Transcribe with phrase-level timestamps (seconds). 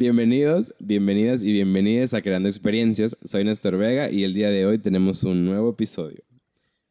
[0.00, 3.16] Bienvenidos, bienvenidas y bienvenidas a Creando Experiencias.
[3.24, 6.22] Soy Néstor Vega y el día de hoy tenemos un nuevo episodio.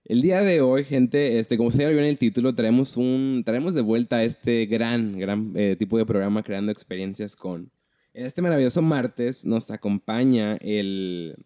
[0.04, 3.76] El día de hoy, gente, este, como ustedes vio en el título, traemos, un, traemos
[3.76, 7.72] de vuelta este gran, gran eh, tipo de programa Creando Experiencias con.
[8.14, 11.38] En este maravilloso martes nos acompaña el,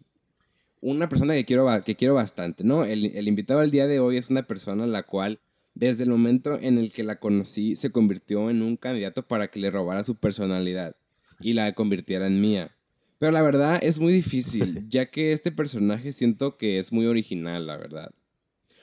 [0.80, 2.84] una persona que quiero, que quiero bastante, ¿no?
[2.84, 5.38] El, el invitado del día de hoy es una persona la cual
[5.74, 9.60] desde el momento en el que la conocí se convirtió en un candidato para que
[9.60, 10.96] le robara su personalidad
[11.42, 12.74] y la convirtiera en mía.
[13.18, 17.66] Pero la verdad es muy difícil, ya que este personaje siento que es muy original,
[17.66, 18.10] la verdad.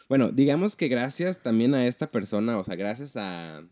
[0.07, 3.63] Bueno, digamos que gracias también a esta persona, o sea, gracias a...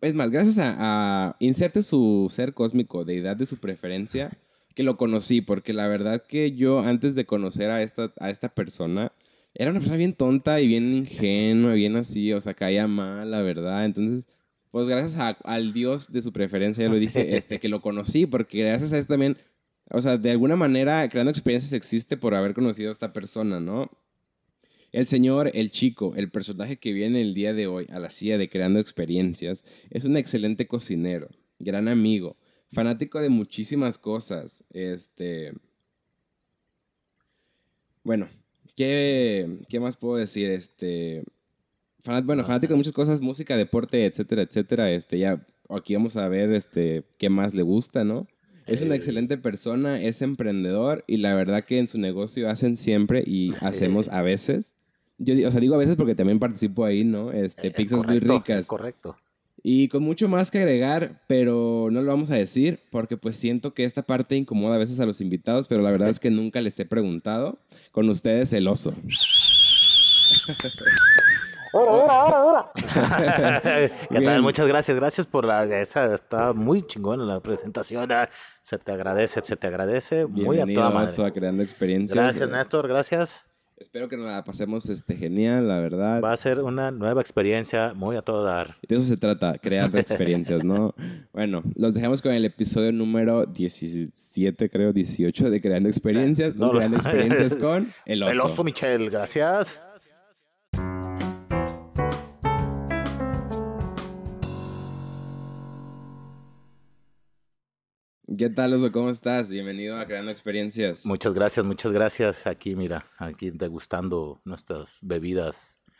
[0.00, 4.36] Es más, gracias a, a inserte su ser cósmico, deidad de su preferencia,
[4.74, 8.48] que lo conocí, porque la verdad que yo antes de conocer a esta, a esta
[8.48, 9.12] persona,
[9.54, 13.40] era una persona bien tonta y bien ingenua, bien así, o sea, caía mal, la
[13.40, 13.84] verdad.
[13.84, 14.26] Entonces,
[14.74, 18.64] pues gracias al Dios de su preferencia, ya lo dije, este, que lo conocí, porque
[18.64, 19.38] gracias a eso también,
[19.88, 23.88] o sea, de alguna manera, creando experiencias existe por haber conocido a esta persona, ¿no?
[24.90, 28.36] El señor, el chico, el personaje que viene el día de hoy a la silla
[28.36, 31.28] de Creando Experiencias, es un excelente cocinero,
[31.60, 32.36] gran amigo,
[32.72, 34.64] fanático de muchísimas cosas.
[34.70, 35.52] Este.
[38.02, 38.28] Bueno,
[38.74, 40.50] ¿qué, qué más puedo decir?
[40.50, 41.22] Este.
[42.24, 44.90] Bueno, fanático de muchas cosas, música, deporte, etcétera, etcétera.
[44.90, 48.26] Este, ya aquí vamos a ver este, qué más le gusta, ¿no?
[48.66, 53.22] Es una excelente persona, es emprendedor y la verdad que en su negocio hacen siempre
[53.26, 54.74] y hacemos a veces
[55.18, 57.32] yo, o sea, digo a veces porque también participo ahí, ¿no?
[57.32, 58.62] Este, pizzas muy ricas.
[58.62, 59.16] Es correcto.
[59.62, 63.72] Y con mucho más que agregar, pero no lo vamos a decir porque pues siento
[63.72, 66.60] que esta parte incomoda a veces a los invitados, pero la verdad es que nunca
[66.60, 67.58] les he preguntado.
[67.90, 68.94] Con ustedes el oso.
[71.74, 72.72] Ahora, ahora, ahora,
[74.08, 74.42] ¿Qué tal?
[74.42, 78.12] Muchas gracias, gracias por la esa está muy chingona la presentación.
[78.12, 78.28] Ah,
[78.62, 81.26] se te agradece, se te agradece muy a toda madre.
[81.26, 82.14] a creando experiencias.
[82.16, 83.44] Gracias, Néstor, gracias.
[83.76, 86.22] Espero que nos la pasemos este, genial, la verdad.
[86.22, 88.76] Va a ser una nueva experiencia muy a todo dar.
[88.86, 90.94] De eso se trata, crear experiencias, ¿no?
[91.32, 96.54] bueno, los dejamos con el episodio número 17, creo, 18 de Creando Experiencias.
[96.54, 98.32] No, Creando Experiencias con el oso.
[98.32, 99.80] El oso Michel, gracias.
[108.38, 108.90] ¿Qué tal, Oso?
[108.90, 109.50] ¿Cómo estás?
[109.50, 111.04] Bienvenido a Creando Experiencias.
[111.04, 112.46] Muchas gracias, muchas gracias.
[112.46, 115.56] Aquí, mira, aquí degustando nuestras bebidas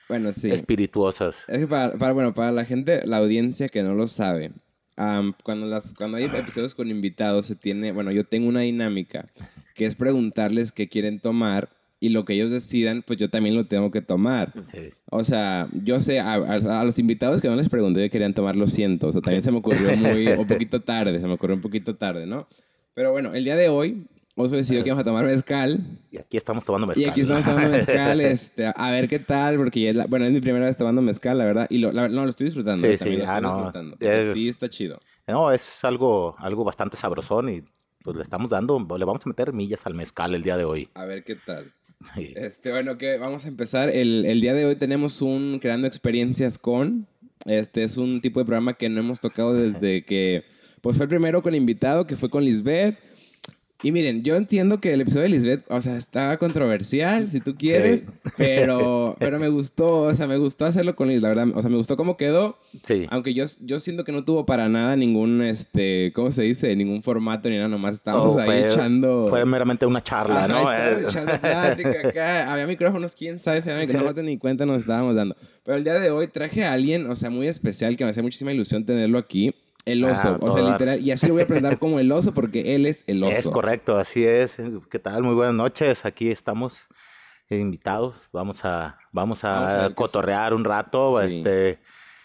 [0.09, 0.50] bueno, sí.
[0.50, 1.44] espirituosas.
[1.47, 4.53] Es que para, bueno, para la gente, la audiencia que no lo sabe,
[4.97, 9.27] cuando, las, cuando hay episodios con invitados, se tiene, bueno, yo tengo una dinámica
[9.75, 11.69] que es preguntarles qué quieren tomar
[12.04, 14.53] y lo que ellos decidan, pues yo también lo tengo que tomar.
[15.10, 18.66] O sea, yo sé, a, los invitados que no les pregunté que querían tomar, lo
[18.66, 19.06] siento.
[19.06, 21.97] O sea, también se me ocurrió muy, un poquito tarde, se me ocurrió un poquito
[21.97, 22.47] tarde, ¿no?
[22.93, 24.06] Pero bueno, el día de hoy,
[24.37, 25.81] Oso decidió que vamos a tomar mezcal.
[26.10, 27.06] Y aquí estamos tomando mezcal.
[27.06, 30.43] Y aquí estamos tomando mezcal, este, a ver qué tal, porque es bueno, es mi
[30.43, 32.87] primera vez tomando mezcal, la verdad, y lo, no, lo estoy disfrutando.
[32.87, 33.72] Sí, sí, ah, no.
[34.34, 35.00] sí, está chido.
[35.26, 37.62] No, es algo, algo bastante sabrosón y
[38.04, 40.91] pues le estamos dando, le vamos a meter millas al mezcal el día de hoy.
[40.93, 41.72] A ver qué tal.
[42.16, 43.88] Este, bueno, que vamos a empezar.
[43.88, 47.06] El, el, día de hoy tenemos un Creando Experiencias con.
[47.47, 50.44] Este es un tipo de programa que no hemos tocado desde que.
[50.81, 52.98] Pues fue el primero con invitado, que fue con Lisbeth.
[53.84, 57.55] Y miren, yo entiendo que el episodio de Lisbeth, o sea, está controversial, si tú
[57.55, 58.03] quieres,
[58.39, 61.69] pero, pero me gustó, o sea, me gustó hacerlo con Liz, la verdad, o sea,
[61.69, 62.56] me gustó cómo quedó.
[62.83, 63.06] Sí.
[63.11, 66.75] Aunque yo, yo siento que no tuvo para nada ningún, este, ¿cómo se dice?
[66.75, 69.27] Ningún formato ni nada, nomás estábamos oh, ahí echando...
[69.28, 70.73] Fue meramente una charla, ¿no?
[70.73, 71.05] Eh.
[71.06, 75.15] echando plática acá, había micrófonos, quién sabe, se había que no ni cuenta nos estábamos
[75.15, 75.37] dando.
[75.62, 78.23] Pero el día de hoy traje a alguien, o sea, muy especial, que me hacía
[78.23, 79.55] muchísima ilusión tenerlo aquí.
[79.84, 81.00] El oso, ah, o sea, literal.
[81.00, 83.33] Y así lo voy a presentar como el oso porque él es el oso.
[83.33, 84.56] Es correcto, así es.
[84.91, 85.22] ¿Qué tal?
[85.22, 86.05] Muy buenas noches.
[86.05, 86.89] Aquí estamos
[87.50, 88.17] invitados.
[88.33, 91.21] Vamos a, vamos a, cotorrear un rato.
[91.21, 91.78] Este,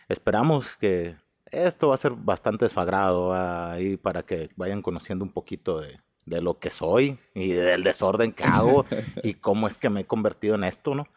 [0.07, 1.15] esperamos que
[1.51, 5.99] esto va a ser bastante desfagrado ahí para que vayan conociendo un poquito de,
[6.29, 8.85] de lo que soy y del desorden que hago
[9.23, 11.07] y cómo es que me he convertido en esto, ¿no?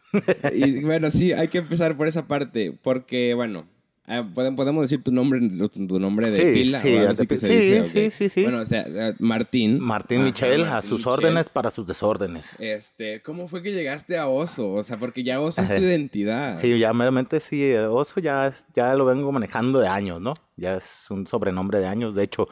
[0.53, 3.67] y bueno, sí, hay que empezar por esa parte, porque bueno,
[4.05, 7.85] Ah, podemos decir tu nombre, tu nombre de pila sí, o algo que se dice,
[7.85, 9.79] sí, sí, sí, Bueno, o sea, eh, Martín.
[9.79, 12.49] Martín Michel, a sus órdenes para sus desórdenes.
[12.59, 14.73] Este, ¿cómo fue que llegaste a Oso?
[14.73, 16.59] O sea, porque ya Oso es tu identidad.
[16.59, 20.35] Sí, ya meramente sí, Oso ya, ya lo vengo manejando de años, ¿no?
[20.57, 22.17] Ya es un sobrenombre de años.
[22.17, 22.49] De hecho,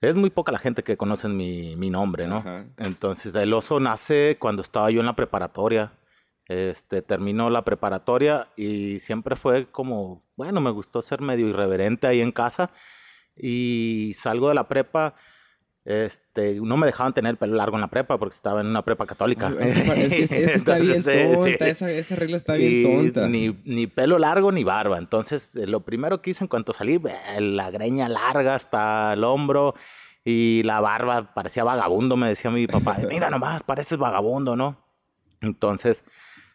[0.00, 2.44] es muy poca la gente que conoce mi, mi nombre, ¿no?
[2.76, 5.92] Entonces, el Oso nace cuando estaba yo en la preparatoria.
[6.48, 12.22] Este, terminó la preparatoria y siempre fue como, bueno, me gustó ser medio irreverente ahí
[12.22, 12.70] en casa
[13.36, 15.14] y salgo de la prepa
[15.88, 18.82] este, no me dejaban tener el pelo largo en la prepa porque estaba en una
[18.82, 19.50] prepa católica.
[19.58, 23.26] Es que, está bien tonta, Esa, esa, regla está bien tonta.
[23.26, 24.98] Ni, ni, pelo largo ni barba.
[24.98, 27.00] Entonces, eh, lo primero que hice en cuanto salí,
[27.38, 29.74] la greña larga hasta el hombro
[30.26, 32.98] y la barba parecía vagabundo, me decía mi papá.
[33.08, 34.76] Mira nomás, pareces vagabundo, ¿no?
[35.40, 36.04] Entonces,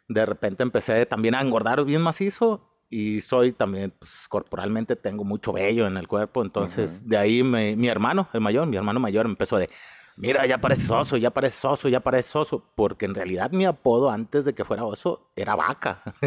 [0.08, 5.52] de repente empecé también a engordar bien macizo y soy también, pues, corporalmente tengo mucho
[5.54, 9.58] vello en el cuerpo, entonces de ahí mi hermano, el mayor, mi hermano mayor empezó
[9.58, 9.70] de,
[10.16, 14.12] mira, ya pareces oso, ya pareces oso, ya pareces oso, porque en realidad mi apodo
[14.12, 16.04] antes de que fuera oso era vaca.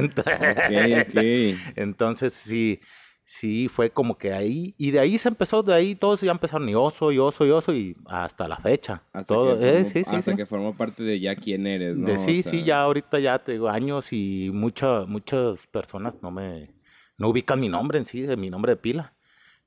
[1.76, 2.80] Entonces, sí,
[3.26, 6.66] sí, fue como que ahí, y de ahí se empezó, de ahí todos ya empezaron
[6.68, 9.02] y oso, y oso, y oso, y hasta la fecha.
[9.12, 12.06] Hasta, Todo, que, eh, formó, hasta que formó parte de ya quién eres, ¿no?
[12.06, 16.70] De, sí, sí, ya ahorita ya tengo años y muchas muchas personas no me,
[17.18, 19.12] no ubican mi nombre en sí, de mi nombre de pila.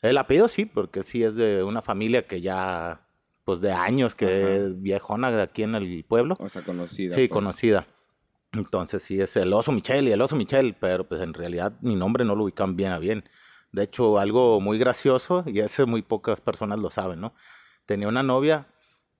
[0.02, 3.02] El apellido sí, porque sí es de una familia que ya,
[3.44, 6.38] pues de años, que es viejona de aquí en el pueblo.
[6.40, 7.10] O sea, conocida.
[7.10, 7.30] Sí, pues.
[7.30, 7.88] conocida.
[8.54, 11.96] Entonces sí es el oso Michel y el oso Michel, pero pues en realidad mi
[11.96, 13.26] nombre no lo ubican bien a bien.
[13.71, 17.33] De hecho, algo muy gracioso, y eso muy pocas personas lo saben, ¿no?
[17.86, 18.68] Tenía una novia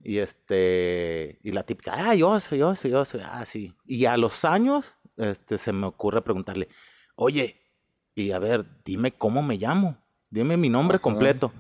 [0.02, 3.74] y este, y la típica, ah, yo soy, yo soy, yo soy, ah, sí.
[3.86, 4.86] Y a los años,
[5.18, 6.70] este, se me ocurre preguntarle,
[7.16, 7.62] oye,
[8.16, 9.98] y a ver, dime cómo me llamo,
[10.30, 11.52] dime mi nombre completo.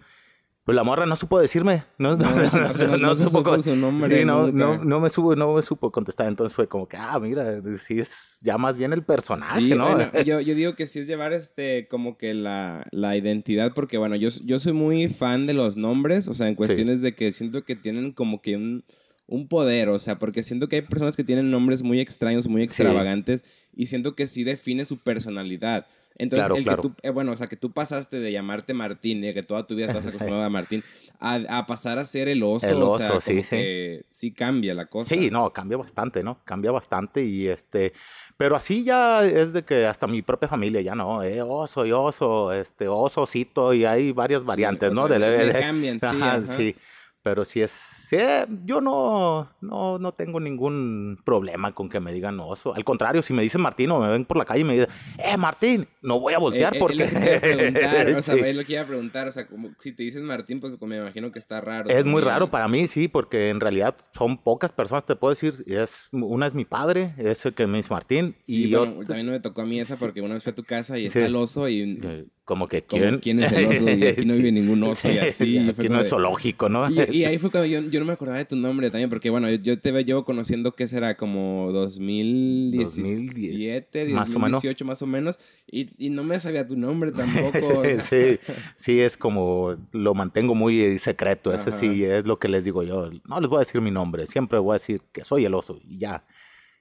[0.70, 4.20] Pues la morra no supo decirme, no, no, no, no supo su nombre.
[4.20, 6.28] Sí, no, no, me supo, no me supo contestar.
[6.28, 9.96] Entonces fue como que, ah, mira, sí es ya más bien el personaje, sí, ¿no?
[9.96, 13.98] Bueno, yo, yo digo que sí es llevar este como que la, la identidad, porque
[13.98, 17.32] bueno, yo, yo soy muy fan de los nombres, o sea, en cuestiones de que
[17.32, 18.84] siento que tienen como que un,
[19.26, 22.62] un poder, o sea, porque siento que hay personas que tienen nombres muy extraños, muy
[22.62, 23.44] extravagantes,
[23.76, 25.88] y siento que sí define su personalidad.
[26.18, 29.34] Entonces, el que tú, eh, bueno, o sea, que tú pasaste de llamarte Martín, eh,
[29.34, 30.84] que toda tu vida estás acostumbrado a Martín,
[31.20, 32.68] a, pasar a ser el oso.
[32.68, 34.02] El oso, o sea, sí, sí.
[34.10, 35.16] sí cambia la cosa.
[35.16, 36.40] Sí, no, cambia bastante, ¿no?
[36.44, 37.94] Cambia bastante y este,
[38.40, 41.92] pero así ya es de que hasta mi propia familia ya no, eh, oso y
[41.92, 45.10] oso, este, oso, osito, y hay varias variantes, ¿no?
[45.10, 46.00] de, cambian,
[46.48, 46.54] sí.
[46.56, 46.76] sí.
[47.22, 48.18] Pero si es, sí,
[48.64, 52.74] yo no, no, no tengo ningún problema con que me digan oso.
[52.74, 54.90] Al contrario, si me dicen Martín o me ven por la calle y me dicen,
[55.18, 57.04] eh, Martín, no voy a voltear porque...
[58.18, 60.62] o sea, es lo que iba a preguntar, o sea, como, si te dicen Martín,
[60.62, 61.90] pues me imagino que está raro.
[61.90, 65.56] Es muy raro para mí, sí, porque en realidad son pocas personas, te puedo decir,
[65.68, 68.86] es, una es mi padre, es el que me dice Martín, y yo...
[69.06, 71.06] también no me tocó a mí esa porque una vez fui a tu casa y
[71.06, 72.00] está el oso y...
[72.02, 73.20] Eh, como que, ¿quién?
[73.20, 73.88] ¿Quién es el oso?
[73.92, 75.70] Y aquí no vive ningún oso y así.
[75.70, 76.90] aquí no es zoológico, ¿no?
[76.90, 79.50] Y, ahí fue cuando yo, yo, no me acordaba de tu nombre también, porque bueno,
[79.50, 85.40] yo te llevo conociendo que será como 2017, 2018 más o menos, más o menos
[85.68, 87.84] y, y, no me sabía tu nombre tampoco.
[88.10, 88.40] sí,
[88.76, 93.10] sí, es como lo mantengo muy secreto, ese sí es lo que les digo yo.
[93.28, 95.80] No les voy a decir mi nombre, siempre voy a decir que soy el oso
[95.84, 96.24] y ya.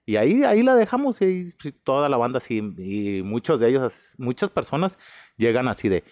[0.07, 1.53] Y ahí, ahí la dejamos y
[1.85, 4.97] toda la banda así, y muchos de ellos, muchas personas
[5.37, 6.03] llegan así de,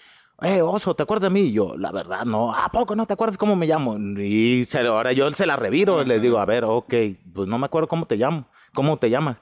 [0.42, 1.48] eh, oso, ¿te acuerdas de mí?
[1.48, 3.96] Y yo, la verdad, no, ¿a poco no te acuerdas cómo me llamo?
[4.18, 6.94] Y se, ahora yo se la reviro, les digo, a ver, ok,
[7.32, 9.38] pues no me acuerdo cómo te llamo, cómo te llamas.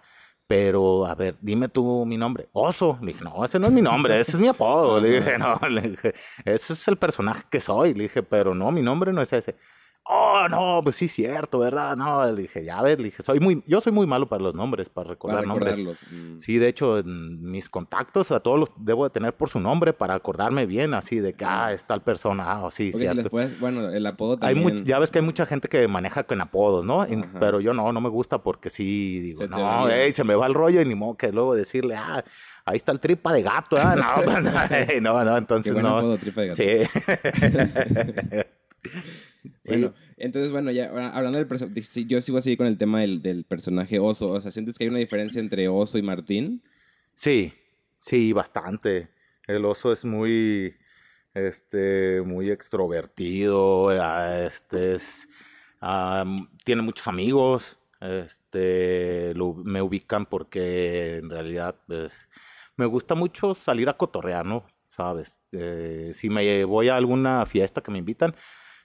[0.47, 2.49] Pero, a ver, dime tú mi nombre.
[2.53, 2.99] Oso.
[3.01, 5.01] Le dije, no, ese no es mi nombre, ese es mi apodo.
[5.01, 6.15] Le dije, no, le dije,
[6.45, 7.95] ese es el personaje que soy.
[7.95, 9.57] Le dije, pero no, mi nombre no es ese
[10.05, 11.97] oh, no, pues sí, cierto, ¿verdad?
[11.97, 14.55] No, le dije, ya ves, le dije, soy muy, yo soy muy malo para los
[14.55, 15.81] nombres, para recordar nombres.
[16.11, 16.39] Mm.
[16.39, 19.93] Sí, de hecho, en mis contactos a todos los debo de tener por su nombre
[19.93, 23.31] para acordarme bien, así de que, ah, es tal persona, ah, sí, cierto.
[23.61, 24.79] bueno, el apodo también.
[24.79, 27.07] Hay ya ves que hay mucha gente que maneja con apodos, ¿no?
[27.41, 30.55] Pero yo no, no me gusta porque sí, digo, no, ey, se me va el
[30.55, 32.25] rollo y ni modo que luego decirle, ah,
[32.65, 33.83] ahí está el tripa de gato, ¿eh?
[35.01, 35.99] no, no, no, entonces no.
[35.99, 36.63] Apodo, tripa de gato.
[36.63, 38.41] Sí.
[39.67, 43.45] Bueno, entonces, bueno, ya hablando del personaje, yo sigo así con el tema del, del,
[43.45, 44.31] personaje oso.
[44.31, 46.63] O sea, ¿sientes que hay una diferencia entre oso y Martín?
[47.15, 47.53] Sí,
[47.99, 49.09] sí, bastante.
[49.47, 50.75] El oso es muy,
[51.35, 55.29] este, muy extrovertido, ah, este, es,
[56.65, 59.35] tiene muchos amigos, este,
[59.65, 62.13] me ubican porque en realidad pues,
[62.77, 64.67] me gusta mucho salir a cotorrear, ¿no?
[64.91, 65.41] ¿Sabes?
[65.53, 68.35] Eh, si me voy a alguna fiesta que me invitan,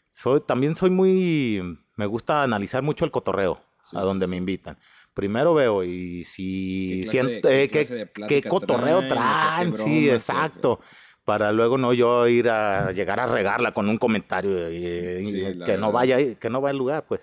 [0.09, 1.61] soy, también soy muy,
[1.95, 3.61] me gusta analizar mucho el cotorreo
[3.93, 4.77] a donde me invitan.
[5.13, 10.79] Primero veo y si siento eh, qué, cotorreo traen, sí, exacto.
[11.25, 15.91] Para luego no yo ir a llegar a regarla con un comentario y, que no
[15.91, 17.21] vaya que no vaya al lugar, pues.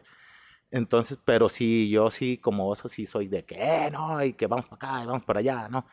[0.71, 4.47] Entonces, pero sí, yo sí, como eso sí soy de que, eh, no, y que
[4.47, 5.87] vamos para acá, y vamos para allá, ¿no?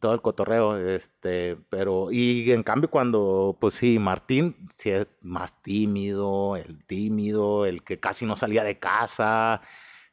[0.00, 5.62] Todo el cotorreo, este, pero, y en cambio cuando, pues sí, Martín sí es más
[5.62, 9.62] tímido, el tímido, el que casi no salía de casa,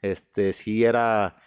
[0.01, 1.38] este, sí era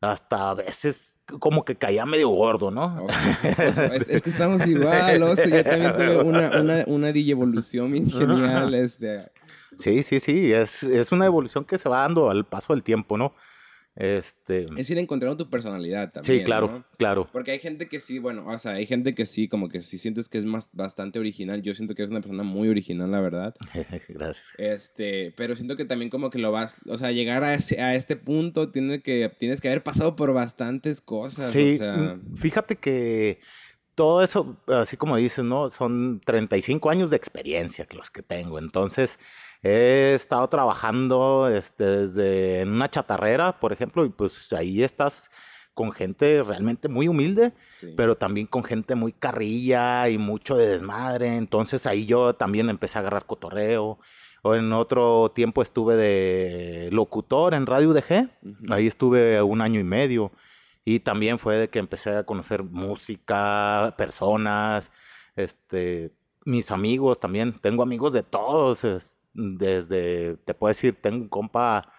[0.00, 3.06] hasta a veces como que caía medio gordo, ¿no?
[3.42, 9.30] es, que estamos igual, o yo también tuve una, una, una evolución genial, este...
[9.78, 13.18] Sí, sí, sí, es, es una evolución que se va dando al paso del tiempo,
[13.18, 13.34] ¿no?
[13.96, 14.66] Este...
[14.76, 16.40] Es ir encontrando tu personalidad también.
[16.40, 17.28] Sí, claro, claro.
[17.32, 19.96] Porque hay gente que sí, bueno, o sea, hay gente que sí, como que si
[19.96, 21.62] sientes que es más bastante original.
[21.62, 23.54] Yo siento que eres una persona muy original, la verdad.
[24.08, 24.44] Gracias.
[24.58, 27.94] Este, pero siento que también como que lo vas, o sea, llegar a, ese, a
[27.94, 31.52] este punto tiene que, tienes que haber pasado por bastantes cosas.
[31.52, 33.40] Sí, mm, fíjate que
[33.96, 35.70] todo eso, así como dices, ¿no?
[35.70, 38.58] Son 35 años de experiencia los que tengo.
[38.58, 39.18] Entonces,
[39.68, 45.28] He estado trabajando este, desde en una chatarrera, por ejemplo, y pues ahí estás
[45.74, 47.52] con gente realmente muy humilde,
[47.96, 51.36] pero también con gente muy carrilla y mucho de desmadre.
[51.36, 53.98] Entonces ahí yo también empecé a agarrar cotorreo.
[54.42, 58.30] O en otro tiempo estuve de locutor en Radio UDG.
[58.70, 60.30] Ahí estuve un año y medio.
[60.84, 64.92] Y también fue de que empecé a conocer música, personas,
[65.34, 66.12] este,
[66.44, 67.58] mis amigos también.
[67.60, 68.84] Tengo amigos de todos
[69.36, 71.92] desde, te puedo decir, tengo un compa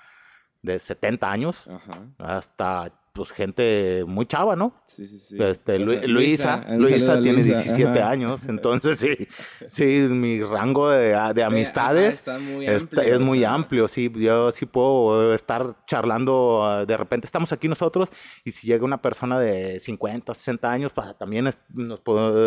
[0.61, 1.69] de 70 años
[2.17, 4.75] hasta pues gente muy chava, ¿no?
[4.85, 5.37] Sí, sí, sí.
[5.39, 9.27] Este, Luisa, Luisa, tiene 17 años, entonces sí,
[9.67, 15.33] sí, mi rango de, de amistades muy amplio, es muy amplio, sí, yo sí puedo
[15.33, 18.09] estar charlando, de repente estamos aquí nosotros
[18.43, 21.99] y si llega una persona de 50, 60 años, pues también nos,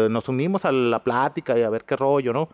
[0.08, 2.48] nos unimos a la plática y a ver qué rollo, ¿no?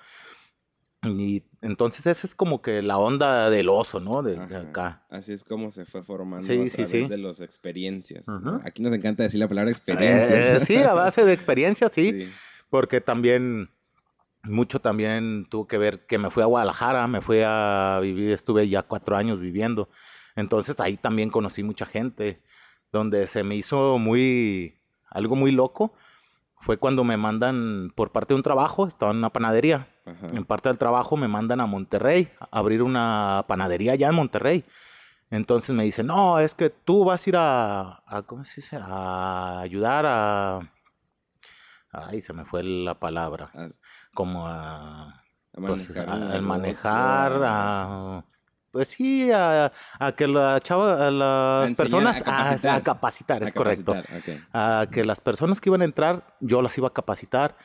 [1.06, 4.22] Y entonces esa es como que la onda del oso, ¿no?
[4.22, 5.04] De, acá.
[5.08, 8.24] Así es como se fue formando a través de las experiencias.
[8.64, 10.62] Aquí nos encanta decir la palabra experiencias.
[10.62, 12.28] Eh, sí, a base de experiencias, sí,
[12.70, 13.70] Porque también,
[14.42, 18.68] mucho también tuvo que ver que me fui a Guadalajara, me fui a vivir, estuve
[18.68, 19.88] ya cuatro años viviendo.
[20.34, 22.42] Entonces ahí también conocí mucha gente,
[22.92, 24.78] donde se me hizo muy,
[25.10, 25.94] algo muy loco
[26.60, 29.88] fue cuando me mandan por parte de un trabajo, estaba en una panadería.
[30.32, 34.64] En parte del trabajo me mandan a Monterrey, a abrir una panadería allá en Monterrey.
[35.30, 38.78] Entonces me dicen, no, es que tú vas a ir a, ¿cómo se dice?
[38.80, 40.60] A ayudar a...
[41.92, 43.50] Ay, se me fue la palabra.
[44.14, 45.08] Como a...
[45.08, 45.22] a
[45.54, 45.90] pues,
[46.42, 48.24] manejar, a
[48.76, 49.72] pues sí, a,
[50.18, 52.22] que la chava, a las personas,
[52.66, 53.94] a capacitar, es correcto.
[54.52, 57.56] A que las personas que iban a entrar, yo las iba a capacitar.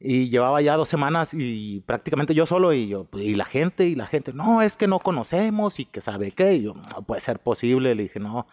[0.00, 3.94] Y llevaba ya dos semanas y prácticamente yo solo y yo, y la gente, y
[3.94, 6.54] la gente, no, es que no conocemos y que sabe qué.
[6.54, 7.94] Y yo, no puede ser posible.
[7.94, 8.48] Le dije, no.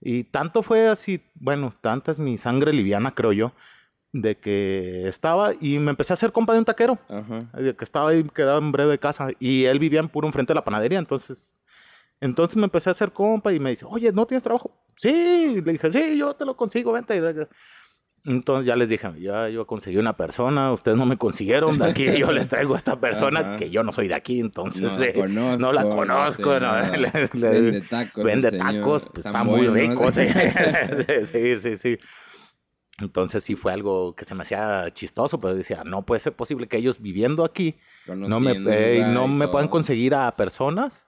[0.00, 3.52] Y tanto fue así, bueno, tanta es mi sangre liviana, creo yo,
[4.12, 6.98] de que estaba y me empecé a hacer compa de un taquero.
[7.54, 9.28] De que estaba ahí, quedaba en breve casa.
[9.38, 10.98] Y él vivía en puro enfrente de la panadería.
[10.98, 11.46] Entonces,
[12.20, 14.72] entonces me empecé a hacer compa y me dice, oye, ¿no tienes trabajo?
[14.96, 15.60] Sí.
[15.64, 17.20] Le dije, sí, yo te lo consigo, vente.
[18.24, 22.18] Entonces ya les dije, ya yo conseguí una persona, ustedes no me consiguieron, de aquí
[22.18, 25.56] yo les traigo a esta persona que yo no soy de aquí, entonces no, eh,
[25.58, 26.50] no la conozco.
[27.32, 28.24] vende tacos.
[28.24, 30.12] Vende tacos, pues, está, muy rico.
[30.12, 31.98] sí, sí, sí.
[33.00, 36.68] Entonces sí fue algo que se me hacía chistoso, pero decía, no puede ser posible
[36.68, 37.76] que ellos viviendo aquí
[38.06, 41.04] no me, eh, no me puedan conseguir a personas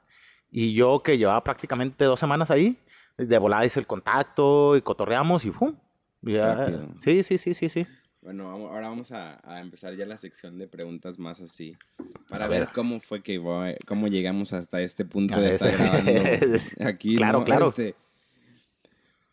[0.51, 2.77] y yo que llevaba prácticamente dos semanas ahí,
[3.17, 5.75] de volada hice el contacto y cotorreamos y ¡pum!
[6.99, 7.87] sí, sí, sí, sí, sí.
[8.21, 11.77] Bueno, ahora vamos a, empezar ya la sección de preguntas más así.
[12.29, 12.69] Para ver.
[12.73, 13.43] cómo fue que
[13.85, 16.13] cómo llegamos hasta este punto de estar grabando
[16.87, 17.17] aquí.
[17.17, 17.69] Claro, claro.
[17.71, 17.97] Este,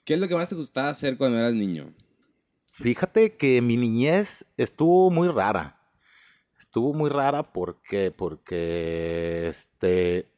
[0.04, 1.94] ¿Qué es lo que más te gustaba hacer cuando eras niño?
[2.82, 5.78] Fíjate que mi niñez estuvo muy rara.
[6.60, 10.32] Estuvo muy rara porque, porque este,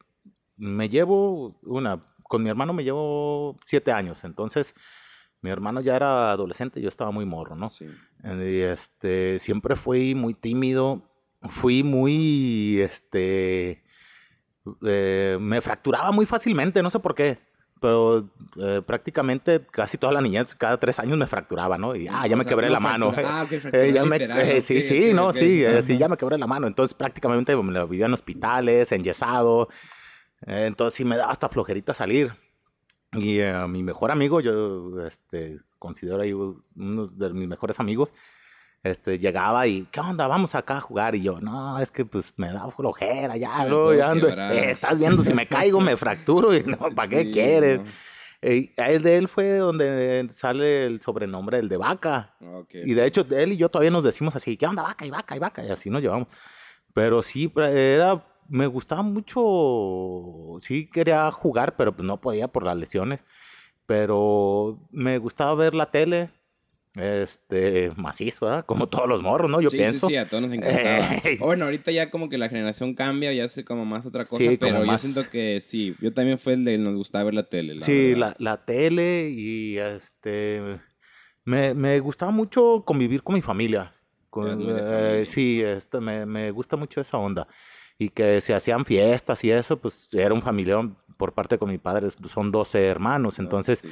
[0.58, 4.74] me llevo una, con mi hermano me llevo siete años, entonces
[5.42, 7.70] mi hermano ya era adolescente, yo estaba muy morro, ¿no?
[7.70, 7.86] Sí.
[8.24, 11.04] Y este, siempre fui muy tímido,
[11.48, 13.84] fui muy, este,
[14.84, 17.51] eh, me fracturaba muy fácilmente, no sé por qué
[17.82, 21.96] pero eh, prácticamente casi toda la niñez, cada tres años me fracturaba, ¿no?
[21.96, 23.12] Y ah, ya me quebré la mano.
[23.18, 26.46] Ah, ok, eh, ya me, eh, sí, sí, no, sí, sí, ya me quebré la
[26.46, 26.68] mano.
[26.68, 29.68] Entonces prácticamente me lo vivía en hospitales, enyesado.
[30.46, 32.34] entonces sí me daba hasta flojerita salir.
[33.14, 38.12] Y mi mejor amigo, yo este, considero ahí uno de mis mejores amigos,
[38.84, 40.28] este, llegaba y, ¿qué onda?
[40.28, 41.16] Vamos acá a jugar.
[41.16, 45.24] Y yo, no, es que pues me da flojera, ya, ya ando, eh, estás viendo,
[45.24, 47.82] si me caigo me fracturo y no, ¿para qué quieres?
[48.42, 52.34] el de él fue donde sale el sobrenombre, el de vaca.
[52.74, 55.36] Y de hecho, él y yo todavía nos decimos así, ¿qué onda, vaca y vaca
[55.36, 55.64] y vaca?
[55.64, 56.28] Y así nos llevamos.
[56.94, 62.76] Pero sí, era, me gustaba mucho, sí quería jugar, pero pues no podía por las
[62.76, 63.24] lesiones.
[63.86, 66.32] Pero me gustaba ver la tele,
[66.96, 68.66] este, macizo, ¿verdad?
[68.66, 69.62] Como todos los morros, ¿no?
[69.62, 70.08] Yo pienso.
[70.08, 71.22] Sí, sí, a todos nos encantaba.
[71.40, 74.84] bueno, ahorita ya como que la generación cambia, ya hace como más otra cosa, pero
[74.84, 77.80] yo siento que sí, yo también fue el de nos gustaba ver la tele.
[77.80, 80.80] sí, la, la, tele y este,
[81.46, 83.94] me, me, gustaba mucho convivir con mi familia.
[84.36, 87.48] Eh, sí, este, me, me gusta mucho esa onda.
[87.98, 91.78] Y que se hacían fiestas y eso, pues era un familiar por parte con mi
[91.78, 93.84] padre, son 12 hermanos, entonces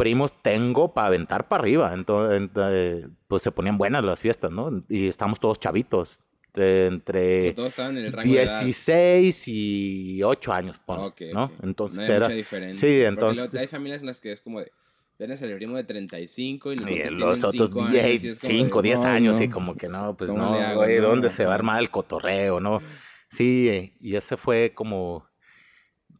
[0.00, 1.92] primos tengo para aventar para arriba.
[1.92, 4.82] Entonces, eh, pues se ponían buenas las fiestas, ¿no?
[4.88, 6.18] Y estamos todos chavitos.
[6.54, 11.52] entre todos estaban en el rango 16 y 8 años, ¿no?
[11.62, 12.26] Entonces no hay era...
[12.26, 12.88] mucha diferencia.
[12.88, 13.54] Sí, entonces...
[13.54, 14.72] hay familias en las que es como de...
[15.18, 19.50] Tienes el ritmo de 35 y los, y los otros 10, 5, 10 años y
[19.50, 22.80] como que no, pues no, güey, ¿dónde se va a armar el cotorreo, no?
[23.28, 25.26] Sí, y ese fue como,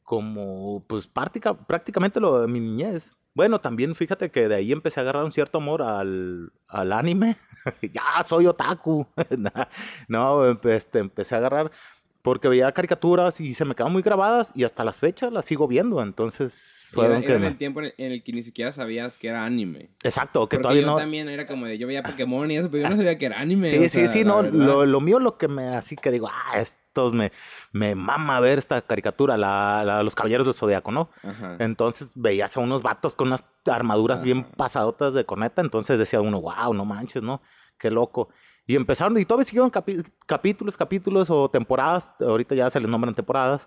[0.03, 3.17] como, pues prácticamente lo de mi niñez.
[3.41, 7.39] Bueno, también fíjate que de ahí empecé a agarrar un cierto amor al, al anime.
[7.81, 9.07] ya soy otaku.
[10.09, 11.71] no, este, empecé a agarrar
[12.23, 15.67] porque veía caricaturas y se me quedaban muy grabadas y hasta las fechas las sigo
[15.67, 16.03] viendo.
[16.03, 19.91] Entonces fueron era, el tiempo en el que ni siquiera sabías que era anime.
[20.05, 22.91] Exacto, que todavía yo también era como de yo veía Pokémon y eso, pero yo
[22.91, 23.71] no sabía que era anime.
[23.71, 27.15] Sí, sí, sí, no, lo, lo, mío lo que me así que digo, ah, estos
[27.15, 27.33] me,
[27.73, 31.09] me mama ver esta caricatura, la, los Caballeros del Zodiaco, ¿no?
[31.59, 36.41] Entonces veías a unos vatos con unas armaduras bien pasadotas de corneta, entonces decía uno,
[36.41, 37.41] wow, no manches, ¿no?
[37.79, 38.29] Qué loco.
[38.71, 39.69] Y empezaron, y todavía siguieron
[40.27, 43.67] capítulos, capítulos o temporadas, ahorita ya se les nombran temporadas,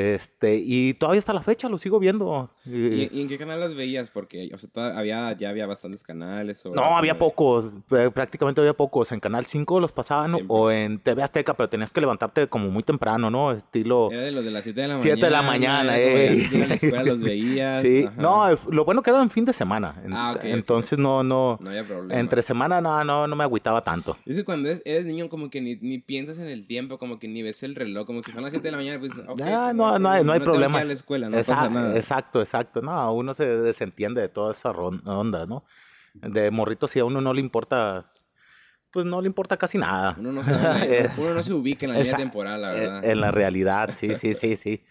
[0.00, 2.50] este, y todavía hasta la fecha lo sigo viendo.
[2.64, 4.10] ¿Y, en qué canal las veías?
[4.10, 6.62] Porque, o sea, había, ya había bastantes canales.
[6.64, 7.66] no, había pocos,
[8.14, 9.12] prácticamente había pocos.
[9.12, 12.82] En Canal 5 los pasaban o en TV Azteca, pero tenías que levantarte como muy
[12.82, 13.52] temprano, ¿no?
[13.52, 14.10] Estilo...
[14.10, 15.02] Era de los de las 7 de la mañana.
[15.02, 16.48] 7 de la mañana, eh.
[16.52, 17.82] la escuela los veías.
[17.82, 19.94] Sí, no, lo bueno que era en fin de semana.
[20.10, 21.58] Ah, Entonces no, no...
[21.60, 22.20] No había problema.
[22.20, 24.16] Entre semana no, no, no me agüitaba tanto.
[24.24, 27.42] Dice cuando eres, niño como que ni, ni, piensas en el tiempo, como que ni
[27.42, 29.12] ves el reloj, como que son las 7 de la mañana, pues...
[29.28, 30.82] Okay, no, no hay, no hay problema.
[30.84, 31.96] la escuela, no exacto, pasa nada.
[31.96, 32.82] Exacto, exacto.
[32.82, 35.64] No, uno se desentiende de toda esa onda, ¿no?
[36.14, 38.12] De morrito, si a uno no le importa,
[38.90, 40.16] pues no le importa casi nada.
[40.18, 40.40] Uno no,
[41.18, 43.04] uno no se ubica en la línea temporal, la verdad.
[43.04, 44.84] En, la realidad, sí, sí, sí, sí.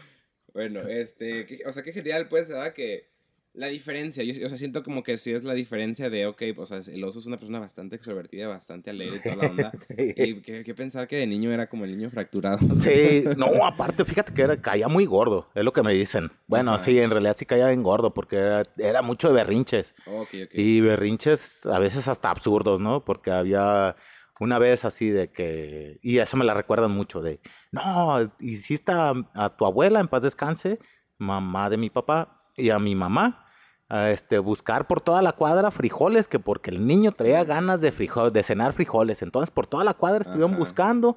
[0.54, 2.72] bueno, este, o sea, qué genial, pues, ¿verdad?
[2.72, 3.15] Que
[3.56, 6.70] la diferencia, yo o sea, siento como que sí es la diferencia de, ok, pues,
[6.70, 9.72] o sea, el oso es una persona bastante extrovertida, bastante alegre y toda la onda.
[9.96, 12.58] Y que, pensar que de niño era como el niño fracturado.
[12.76, 16.30] Sí, no, aparte, fíjate que era, caía muy gordo, es lo que me dicen.
[16.46, 19.94] Bueno, sí, en realidad sí caía bien gordo porque era, mucho de berrinches.
[20.06, 20.60] Okay, okay.
[20.60, 23.04] Y berrinches a veces hasta absurdos, ¿no?
[23.04, 23.96] Porque había
[24.38, 27.40] una vez así de que, y eso me la recuerdan mucho, de,
[27.72, 30.78] no, hiciste a, a tu abuela en paz descanse,
[31.16, 33.45] mamá de mi papá, y a mi mamá
[33.88, 37.92] a este, buscar por toda la cuadra frijoles, que porque el niño traía ganas de,
[37.92, 39.22] frijol, de cenar frijoles.
[39.22, 41.16] Entonces por toda la cuadra estuvieron buscando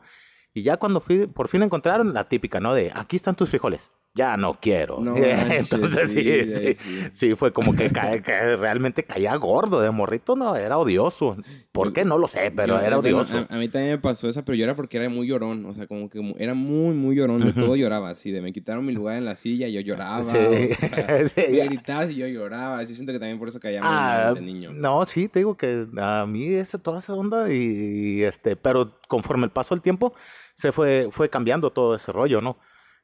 [0.53, 1.01] y ya cuando
[1.34, 2.73] por fin encontraron la típica, ¿no?
[2.73, 5.00] De aquí están tus frijoles ya no quiero.
[5.15, 11.38] Entonces sí, sí, sí, fue como que, realmente caía gordo de morrito, no, era odioso.
[11.72, 12.04] ¿Por qué?
[12.06, 13.45] No lo sé, pero era odioso.
[13.50, 15.88] A, mí también me pasó esa, pero yo era porque era muy llorón, o sea,
[15.88, 19.17] como que era muy, muy llorón, de todo lloraba, así, de me quitaron mi lugar
[19.17, 20.38] en la silla, yo lloraba, sí.
[21.38, 24.41] me gritabas y yo lloraba, yo siento que también por eso caía muy ah, de
[24.41, 24.72] niño.
[24.74, 29.45] No, sí, te digo que a mí esa, toda esa onda y, este, pero conforme
[29.45, 30.13] el paso del tiempo
[30.56, 32.58] se fue, fue cambiando todo ese rollo, ¿no?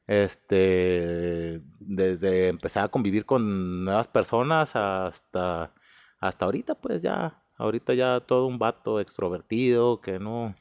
[0.06, 5.72] Este, desde empezar a convivir con nuevas personas hasta,
[6.20, 10.54] hasta ahorita, pues ya, ahorita ya todo un vato extrovertido que no,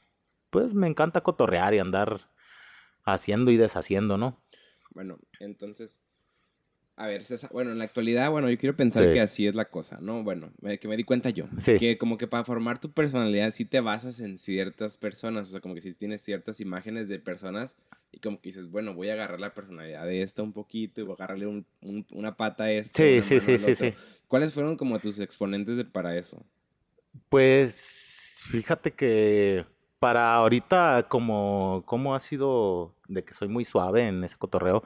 [0.50, 2.22] pues me encanta cotorrear y andar
[3.04, 4.42] haciendo y deshaciendo, ¿no?
[4.96, 6.02] Bueno, entonces,
[6.96, 9.66] a ver, César, bueno, en la actualidad, bueno, yo quiero pensar que así es la
[9.66, 10.24] cosa, ¿no?
[10.24, 11.46] Bueno, que me di cuenta yo.
[11.64, 15.60] Que como que para formar tu personalidad sí te basas en ciertas personas, o sea,
[15.60, 17.76] como que si tienes ciertas imágenes de personas
[18.12, 21.04] y como que dices, bueno, voy a agarrar la personalidad de esta un poquito y
[21.04, 21.66] voy a agarrarle un,
[22.12, 22.98] una pata a esta.
[22.98, 23.94] Sí, sí, sí, sí, sí.
[24.28, 26.44] ¿Cuáles fueron como tus exponentes de, para eso?
[27.30, 29.66] Pues, fíjate que
[30.00, 34.84] para ahorita, como, como ha sido de que soy muy suave en ese cotorreo,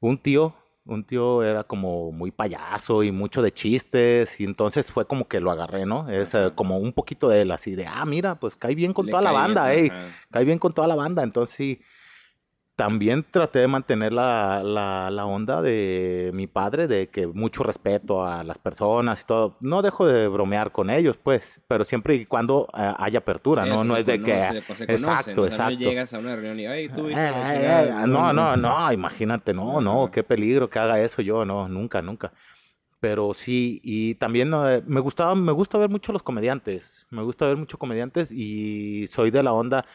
[0.00, 5.06] un tío un tío era como muy payaso y mucho de chistes y entonces fue
[5.06, 6.08] como que lo agarré, ¿no?
[6.10, 9.06] Es eh, como un poquito de él, así de, ah, mira, pues cae bien con
[9.06, 9.92] toda la banda, eh,
[10.30, 11.80] cae bien con toda la banda, entonces sí.
[12.82, 18.26] También traté de mantener la, la, la, onda de mi padre, de que mucho respeto
[18.26, 19.56] a las personas y todo.
[19.60, 23.84] No dejo de bromear con ellos, pues, pero siempre y cuando eh, haya apertura, ¿no?
[23.84, 24.64] No es de que...
[24.66, 25.74] Pues, exacto, exacto.
[25.74, 27.08] No llegas a una reunión y, ay, tú...
[28.08, 32.32] no, no, no, imagínate, no, no, qué peligro que haga eso yo, no, nunca, nunca.
[32.98, 37.46] Pero sí, y también eh, me gustaba, me gusta ver mucho los comediantes, me gusta
[37.46, 39.86] ver mucho comediantes y soy de la onda,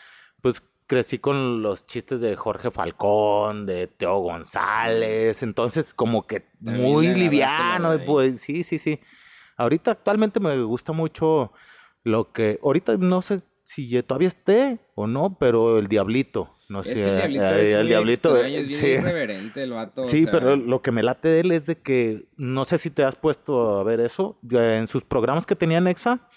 [0.41, 7.13] pues crecí con los chistes de Jorge Falcón, de Teo González, entonces como que muy
[7.13, 8.99] liviano, pues sí, sí, sí.
[9.57, 11.51] Ahorita actualmente me gusta mucho
[12.03, 16.53] lo que, ahorita no sé si todavía esté o no, pero el Diablito.
[16.69, 18.87] No sé, el Diablito, es, sí.
[18.87, 20.03] irreverente el vato.
[20.03, 23.03] Sí, pero lo que me late de él es de que, no sé si te
[23.03, 26.27] has puesto a ver eso, en sus programas que tenía Nexa,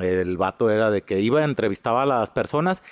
[0.00, 2.82] el vato era de que iba, entrevistaba a las personas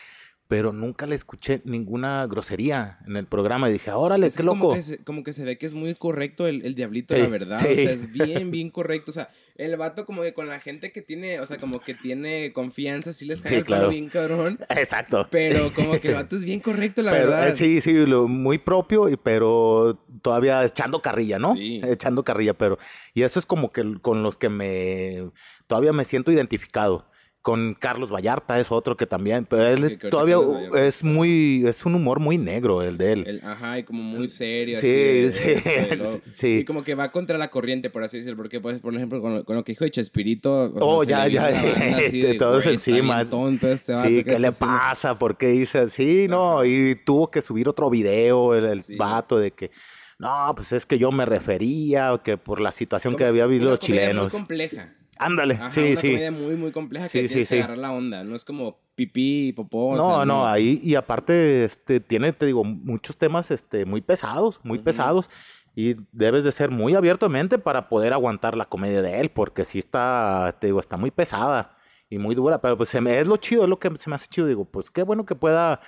[0.50, 4.58] pero nunca le escuché ninguna grosería en el programa y dije, órale, qué loco.
[4.58, 7.28] Como que, se, como que, se, ve que es muy correcto el, el diablito, la
[7.28, 7.58] verdad.
[7.58, 9.12] O sea, es bien, bien correcto.
[9.12, 11.94] O sea, el vato como que con la gente que tiene, o sea, como que
[11.94, 13.90] tiene confianza, sí les cae el claro.
[13.90, 14.58] bien cabrón.
[14.70, 15.28] Exacto.
[15.30, 17.50] Pero como que el vato es bien correcto, la verdad.
[17.50, 21.54] Eh, sí, sí, lo, muy propio, pero todavía echando carrilla, ¿no?
[21.54, 21.80] Sí.
[21.84, 22.76] Echando carrilla, pero...
[23.14, 25.30] Y eso es como que con los que me...
[25.68, 27.06] Todavía me siento identificado
[27.42, 30.36] con Carlos Vallarta es otro que también, pero él todavía
[30.76, 33.40] es muy, es un humor muy negro el de él.
[33.42, 34.78] ajá, y como muy serio.
[34.78, 35.54] Sí, sí,
[36.32, 36.58] sí.
[36.58, 39.42] Y como que va contra la corriente, por así decirlo, porque pues, por ejemplo, con,
[39.46, 40.72] lo que dijo de Chespirito.
[40.80, 43.22] oh, ya, ya, de, todos encima.
[43.22, 45.18] este sí, ¿qué, le pasa?
[45.18, 46.26] ¿Por qué dice así?
[46.28, 49.70] No, y tuvo que subir otro video el, vato de que...
[50.18, 53.78] No, pues es que yo me refería, que por la situación que había habido los
[53.78, 54.30] chilenos.
[54.30, 54.94] Muy compleja.
[55.20, 56.14] Ándale, sí, sí.
[56.14, 58.24] Es una muy, muy compleja que tienes que agarrar la onda.
[58.24, 59.94] No es como pipí, popó.
[59.94, 64.78] No, no, ahí, y aparte, este, tiene, te digo, muchos temas, este, muy pesados, muy
[64.78, 65.28] pesados.
[65.76, 69.30] Y debes de ser muy abierto de mente para poder aguantar la comedia de él,
[69.30, 71.76] porque sí está, te digo, está muy pesada
[72.08, 72.60] y muy dura.
[72.62, 74.46] Pero pues se me, es lo chido, es lo que se me hace chido.
[74.46, 75.80] Digo, pues qué bueno que pueda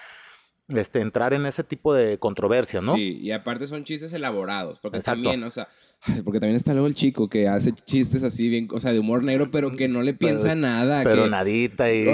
[0.69, 2.95] este, entrar en ese tipo de controversia, ¿no?
[2.95, 5.69] Sí, y aparte son chistes elaborados, porque también, o sea,
[6.25, 9.23] porque también está luego el chico que hace chistes así bien, o sea, de humor
[9.23, 11.03] negro, pero que no le piensa nada.
[11.05, 12.07] Pero nadita y...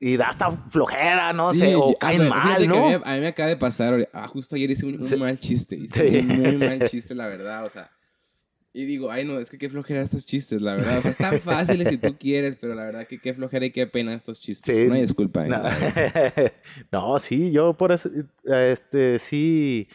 [0.00, 2.86] y da hasta flojera, no sé, o caen mal, ¿no?
[3.04, 6.26] A mí, me acaba de pasar, ah, justo ayer hice un, mal chiste, hice un
[6.28, 7.90] muy mal chiste, la verdad, o sea,
[8.72, 11.40] y digo, ay no, es que qué flojera estos chistes, la verdad, o sea, están
[11.40, 14.76] fáciles si tú quieres, pero la verdad que qué flojera y qué pena estos chistes,
[14.76, 14.86] sí.
[14.86, 15.44] no hay disculpa.
[15.44, 16.52] ¿eh?
[16.92, 16.92] No.
[17.12, 18.08] no, sí, yo por eso,
[18.44, 19.88] este, sí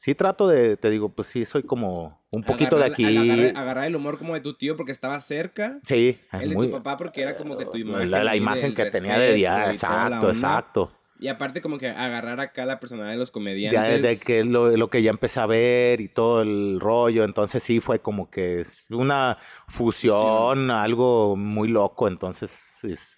[0.00, 3.50] sí trato de, te digo, pues sí, soy como un poquito de aquí.
[3.54, 5.78] Agarrar, el humor como de tu tío porque estaba cerca.
[5.82, 6.18] Sí.
[6.32, 8.10] El de tu papá porque era como que tu imagen.
[8.10, 10.92] La, imagen que tenía de día, exacto, exacto.
[11.18, 13.78] Y aparte como que agarrar acá la personalidad de los comediantes.
[13.78, 17.62] Ya desde que lo, lo, que ya empecé a ver y todo el rollo, entonces
[17.62, 19.36] sí fue como que una
[19.68, 22.50] fusión, algo muy loco, entonces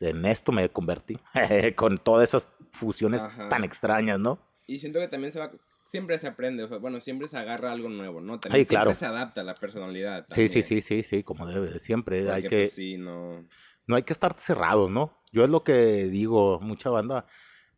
[0.01, 1.17] en esto me convertí,
[1.77, 4.41] con todas esas fusiones tan extrañas, ¿no?
[4.67, 5.53] Y siento que también se va
[5.93, 8.41] siempre se aprende, o sea, bueno, siempre se agarra algo nuevo, ¿no?
[8.41, 10.27] También siempre se adapta a la personalidad.
[10.31, 12.61] Sí, sí, sí, sí, sí, como debe, siempre hay que...
[12.63, 13.47] Pues, sí, no...
[13.87, 15.19] No hay que estar cerrados, ¿no?
[15.33, 17.27] Yo es lo que digo, mucha banda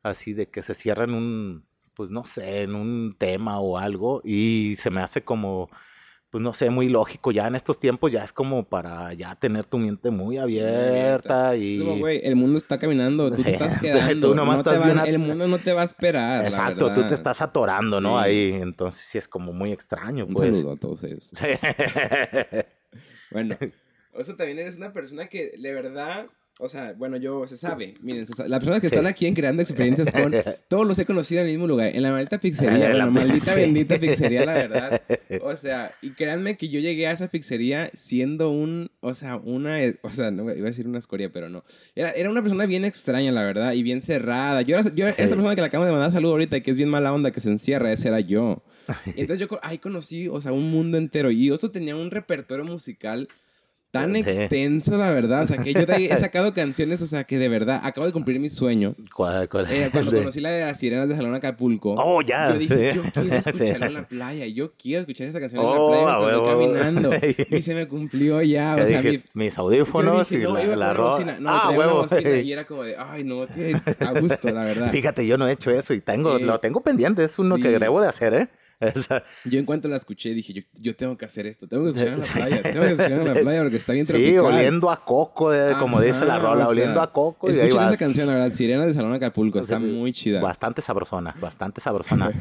[0.05, 4.21] así de que se cierra en un, pues no sé, en un tema o algo
[4.23, 5.69] y se me hace como
[6.35, 7.31] pues no sé, muy lógico.
[7.31, 11.79] Ya en estos tiempos ya es como para ya tener tu mente muy abierta y...
[11.79, 14.33] Güey, el mundo está caminando, tú te estás quedando.
[15.05, 18.19] El mundo no te va a esperar, Exacto, tú te estás atorando, ¿no?
[18.19, 20.57] Ahí, entonces sí es como muy extraño, Un pues.
[20.57, 21.31] saludo a todos ellos.
[23.31, 23.57] bueno,
[24.19, 26.27] eso también eres una persona que de verdad
[26.61, 29.61] o sea, bueno, yo, se sabe, miren, se las personas que están aquí en Creando
[29.61, 30.33] Experiencias con,
[30.69, 33.99] todos los he conocido en el mismo lugar, en la maldita pizzería, la maldita bendita
[33.99, 35.03] pizzería, la verdad.
[35.43, 39.79] O sea, y créanme que yo llegué a esa pizzería siendo un, o sea, una,
[40.03, 41.65] o sea, no iba a decir una escoria, pero no.
[41.97, 44.63] Era, era una persona bien extraña, la verdad, y bien cerrada.
[44.63, 46.89] Yo, era, yo esta persona que le acabo de mandar saludo ahorita, que es bien
[46.89, 48.63] mala onda, que se encierra, ese era yo.
[49.07, 52.11] Y entonces yo ahí conocí, o sea, un mundo entero, y yo eso tenía un
[52.11, 53.29] repertorio musical
[53.95, 55.43] tan extenso, la verdad.
[55.43, 58.41] O sea, que yo he sacado canciones, o sea, que de verdad acabo de cumplir
[58.41, 58.97] mi sueño.
[59.15, 59.67] ¿Cuál, cuál?
[59.71, 61.95] Eh, cuando conocí la de las sirenas de Salón Acapulco.
[61.97, 62.53] Oh, ya.
[62.53, 64.47] Yo dije, yo quiero escucharla en la playa.
[64.47, 67.11] Yo quiero escuchar esa canción en la playa oh, cuando voy caminando.
[67.51, 68.77] y se me cumplió ya.
[68.83, 69.01] O sea,
[69.35, 71.25] mis audífonos y la, la ropa.
[71.39, 72.07] No, ah, huevo.
[72.43, 74.91] y era como de, ay, no, qué a gusto, la verdad.
[74.91, 77.23] Fíjate, yo no he hecho eso y tengo, lo tengo pendiente.
[77.23, 78.49] Es uno que debo de hacer, ¿eh?
[79.45, 82.09] Yo en cuanto la escuché dije, yo, yo, tengo que hacer esto, tengo que escuchar
[82.09, 84.33] en la playa, tengo que escuchar en la playa porque está bien tropical.
[84.33, 87.49] Sí, oliendo a coco, eh, como dice la rola, oliendo a coco.
[87.49, 90.41] Escuchen esa canción, la verdad, Sirena de Salón Acapulco, está muy chida.
[90.41, 92.33] Bastante sabrosona, bastante sabrosona.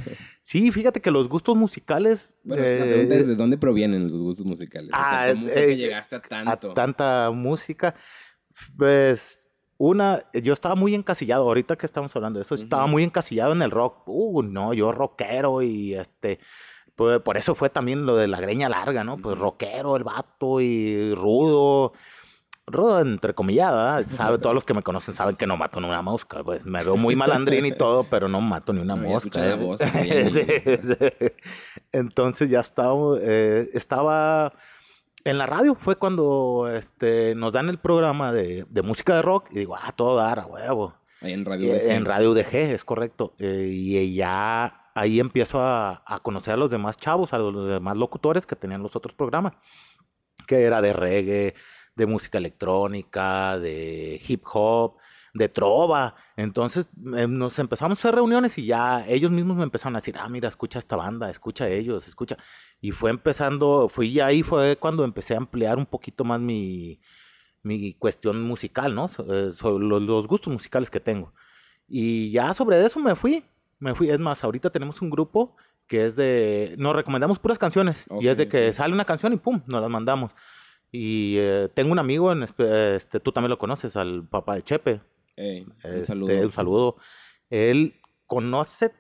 [0.41, 2.35] sí, fíjate que los gustos musicales...
[2.43, 4.89] Bueno, eh, la pregunta es, ¿de dónde provienen los gustos musicales?
[4.89, 6.71] o sea, ah, ¿cómo fue que eh, llegaste a tanto?
[6.71, 7.95] A tanta música,
[8.77, 9.42] pues
[9.85, 13.61] una, yo estaba muy encasillado, ahorita que estamos hablando de eso, estaba muy encasillado en
[13.61, 14.03] el rock.
[14.05, 16.39] Uh, no, yo rockero y este,
[16.95, 19.17] pues por eso fue también lo de la greña larga, ¿no?
[19.17, 21.91] Pues rockero, el vato y rudo.
[22.65, 26.01] Rudo entre comillas, Sabe, todos los que me conocen saben que no mato ni una
[26.01, 26.41] mosca.
[26.45, 29.41] Pues me veo muy malandrín y todo, pero no mato ni una mosca.
[29.45, 31.35] ¿eh?
[31.91, 34.53] Entonces ya estaba, eh, estaba
[35.25, 39.59] en la radio fue cuando este, nos dan el programa de, música de rock y
[39.59, 40.93] digo, ah, todo dar a huevo.
[41.21, 41.89] Ahí en Radio UDG.
[41.89, 43.33] En Radio UDG, es correcto.
[43.39, 48.45] Eh, y ya ahí empiezo a, conocer a los demás chavos, a los demás locutores
[48.45, 49.53] que tenían los otros programas,
[50.47, 51.55] que era de reggae,
[51.95, 54.97] de música electrónica, de hip hop,
[55.33, 56.15] de trova.
[56.37, 60.15] Entonces em, nos empezamos a hacer reuniones y ya ellos mismos me empezaron a decir,
[60.17, 62.37] ah, mira, escucha esta banda, escucha a ellos, escucha.
[62.81, 66.99] Y fue empezando, fui ahí, fue cuando empecé a ampliar un poquito más mi,
[67.63, 69.09] mi cuestión musical, ¿no?
[69.29, 71.33] Eh, sobre los, gustos musicales que tengo.
[71.87, 73.43] Y ya sobre eso me fui,
[73.79, 74.09] me fui.
[74.09, 75.55] Es más, ahorita tenemos un grupo
[75.87, 78.05] que es de, nos recomendamos puras canciones.
[78.21, 80.31] y es de que sale una canción y pum, nos las mandamos.
[80.91, 85.01] Y eh, tengo un amigo, en, este, tú también lo conoces, al papá de Chepe,
[85.37, 86.41] un, este, saludo.
[86.41, 86.97] un saludo.
[87.49, 87.95] Él
[88.27, 88.91] conoce,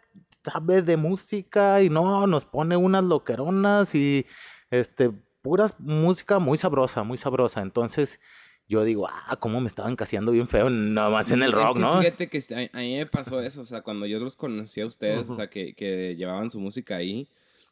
[0.43, 4.25] sabe de música y no, nos pone unas loqueronas y
[4.69, 7.61] este, puras música muy sabrosa, muy sabrosa.
[7.61, 8.19] Entonces,
[8.67, 11.99] yo digo, ah, cómo me estaban casiando bien feo, nada más en el rock, ¿no?
[11.99, 12.39] Fíjate que
[12.73, 15.49] a, mí me pasó eso, o sea, cuando yo los conocí a ustedes, o sea,
[15.49, 17.27] que, que llevaban su música ahí,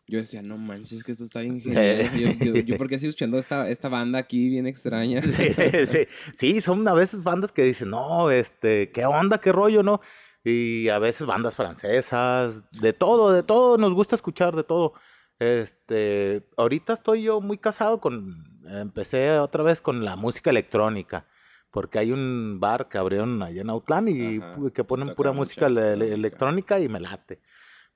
[0.07, 2.11] yo decía, no manches, que esto está bien genial.
[2.39, 5.21] Yo, yo, ¿por qué estoy escuchando esta, esta banda aquí bien extraña?
[5.21, 5.53] Sí,
[5.85, 10.01] sí, sí, son a veces bandas que dicen, no, este, qué onda, qué rollo, ¿no?
[10.43, 14.93] Y a veces bandas francesas, de todo, de todo, nos gusta escuchar de todo.
[15.39, 21.25] Este, ahorita estoy yo muy casado con, empecé otra vez con la música electrónica,
[21.71, 24.39] porque hay un bar que abrieron allá en Autlán y
[24.71, 27.39] que ponen pura música electrónica y me late.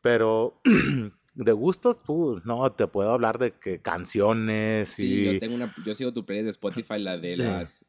[0.02, 0.62] Pero
[1.36, 5.94] de gusto, tú, no, te puedo hablar de que canciones sí, yo tengo una, yo
[5.94, 7.86] sigo tu playlist de Spotify, la de las,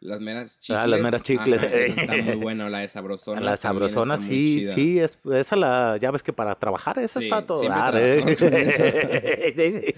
[0.00, 0.78] las meras chicles.
[0.78, 1.62] Ah, las meras chicles.
[1.62, 3.40] está muy buena, la de Sabrosona.
[3.40, 7.66] La Sabrosona, sí, sí, es, esa la, ya ves que para trabajar esa está todo
[7.68, 8.36] dar, ¿eh?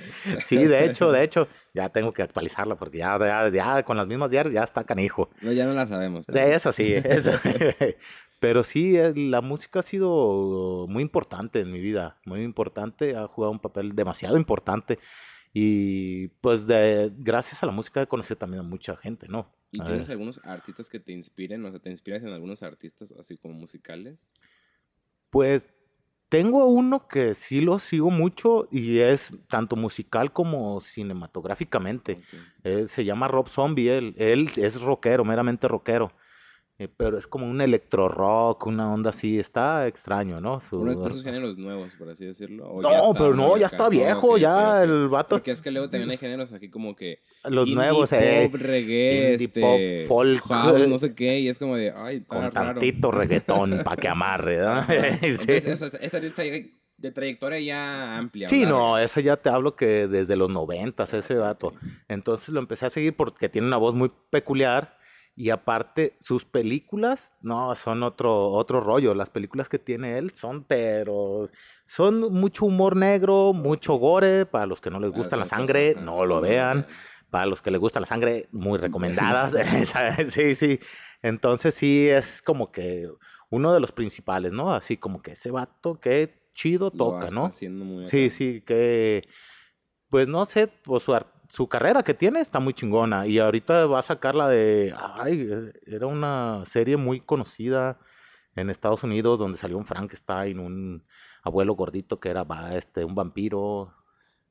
[0.47, 4.07] sí, de hecho, de hecho, ya tengo que actualizarla porque ya, ya, ya con las
[4.07, 5.29] mismas diarios ya está canijo.
[5.43, 6.27] No, ya no la sabemos.
[6.27, 7.33] De eso sí, eso.
[8.39, 13.27] Pero sí, eh, la música ha sido muy importante en mi vida, muy importante, ha
[13.27, 14.99] jugado un papel demasiado importante.
[15.53, 19.51] Y pues de, gracias a la música he conocido también a mucha gente, ¿no?
[19.73, 21.65] ¿Y tienes algunos artistas que te inspiren?
[21.65, 24.19] O sea, ¿te inspiras en algunos artistas así como musicales?
[25.31, 25.73] Pues
[26.29, 32.21] tengo uno que sí lo sigo mucho y es tanto musical como cinematográficamente.
[32.87, 36.13] se llama Rob Zombie, él, él es rockero, meramente rockero.
[36.79, 40.61] Eh, pero es como un electro rock, una onda así, está extraño, ¿no?
[40.61, 42.81] Su, Uno de esos géneros nuevos, por así decirlo.
[42.83, 45.37] no, pero no, ya está viejo, ya el vato.
[45.37, 47.21] Porque es que luego también hay géneros aquí como que.
[47.45, 48.51] Los nuevos, eh.
[48.51, 50.45] Pop, reggae, indie este, pop, folk.
[50.87, 54.59] No sé qué, y es como de, ay, está Con tantito reggaetón para que amarre,
[54.59, 54.83] ¿no?
[55.39, 55.53] sí.
[55.53, 56.23] esta,
[56.99, 58.49] de trayectoria ya amplia.
[58.49, 61.73] Sí, no, eso ya te hablo que desde los noventas, ese vato.
[62.09, 64.96] Entonces lo empecé a seguir porque tiene una voz muy peculiar
[65.39, 69.15] y aparte, sus películas, no, son otro, otro rollo.
[69.15, 71.51] Las películas que tiene él son, pero
[71.87, 74.47] son mucho humor negro, mucho gore.
[74.47, 76.87] Para los que no les gusta la sangre, no lo vean.
[77.29, 79.55] Para los que les gusta la sangre, muy recomendadas.
[80.33, 80.81] sí, sí.
[81.21, 83.07] Entonces sí, es como que
[83.51, 84.73] uno de los principales, ¿no?
[84.75, 87.53] Así como que ese vato, qué chido toca, ¿no?
[87.53, 89.29] sí, sí, que,
[90.09, 91.15] pues no sé, pues su,
[91.49, 93.27] su carrera que tiene está muy chingona.
[93.27, 94.95] Y ahorita va a sacar la de.
[95.15, 95.49] Ay,
[95.87, 97.99] era una serie muy conocida
[98.55, 101.05] en Estados Unidos donde salió un Frankenstein, un
[101.43, 103.93] abuelo gordito que era este, un vampiro.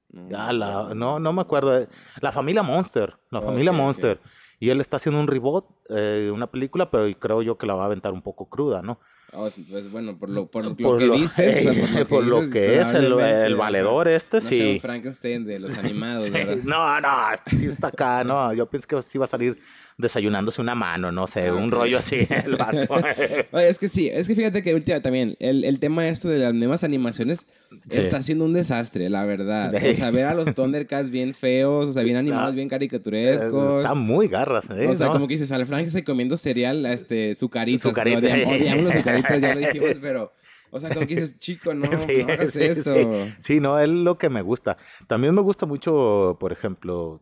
[0.10, 1.88] No, la, no, no me acuerdo.
[2.21, 3.17] La familia Monster.
[3.31, 4.21] La familia Monster.
[4.60, 7.84] Y él está haciendo un reboot, eh, una película, pero creo yo que la va
[7.84, 8.99] a aventar un poco cruda, ¿no?
[9.31, 14.07] Pues bueno, por lo, por lo, que dices, por lo que, es el, el valedor
[14.07, 14.79] este, no sí.
[14.81, 16.57] Frankenstein de los animados, ¿verdad?
[16.63, 19.57] No, no, este sí está acá, no, yo pienso que sí va a salir
[19.97, 22.97] desayunándose una mano, no sé, un rollo así, el vato.
[23.59, 26.53] es que sí, es que fíjate que última también, el, el tema esto de las
[26.53, 27.45] nuevas animaciones
[27.89, 29.73] está siendo un desastre, la verdad.
[29.73, 33.77] O sea, ver a los Thundercats bien feos, o sea, bien animados, bien caricaturescos.
[33.77, 34.88] Está muy garras, ¿eh?
[34.88, 37.83] O sea, como que dices, al Frank comiendo cereal, este, sucaritas.
[37.83, 38.38] Sucaritas.
[38.38, 38.49] ¿no?
[38.49, 40.34] Odiamos los sucaritas, ya lo dijimos, pero...
[40.71, 42.93] O sea, como que dices, chico, no, sí, no hagas esto.
[43.39, 43.62] Sí.
[43.62, 44.78] no, es lo que me gusta.
[45.08, 47.21] También me gusta mucho, por ejemplo,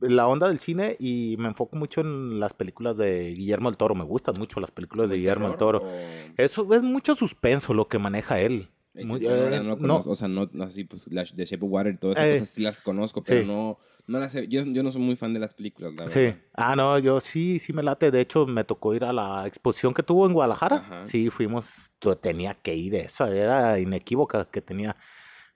[0.00, 3.94] la onda del cine y me enfoco mucho en las películas de Guillermo del Toro.
[3.94, 5.82] Me gustan mucho las películas de Guillermo del Toro.
[6.38, 8.70] Eso es mucho suspenso lo que maneja él.
[8.94, 12.28] Eh, no, o sea, no así, pues, la, de Shape of Water y todas esas
[12.28, 15.32] eh, cosas sí las conozco, pero no, no las yo, yo no soy muy fan
[15.32, 16.34] de las películas, la Sí.
[16.52, 18.10] Ah, no, yo sí, sí me late.
[18.10, 21.02] De hecho, me tocó ir a la exposición que tuvo en Guadalajara.
[21.04, 21.68] Sí, fuimos,
[22.20, 24.96] tenía que ir, esa era inequívoca que tenía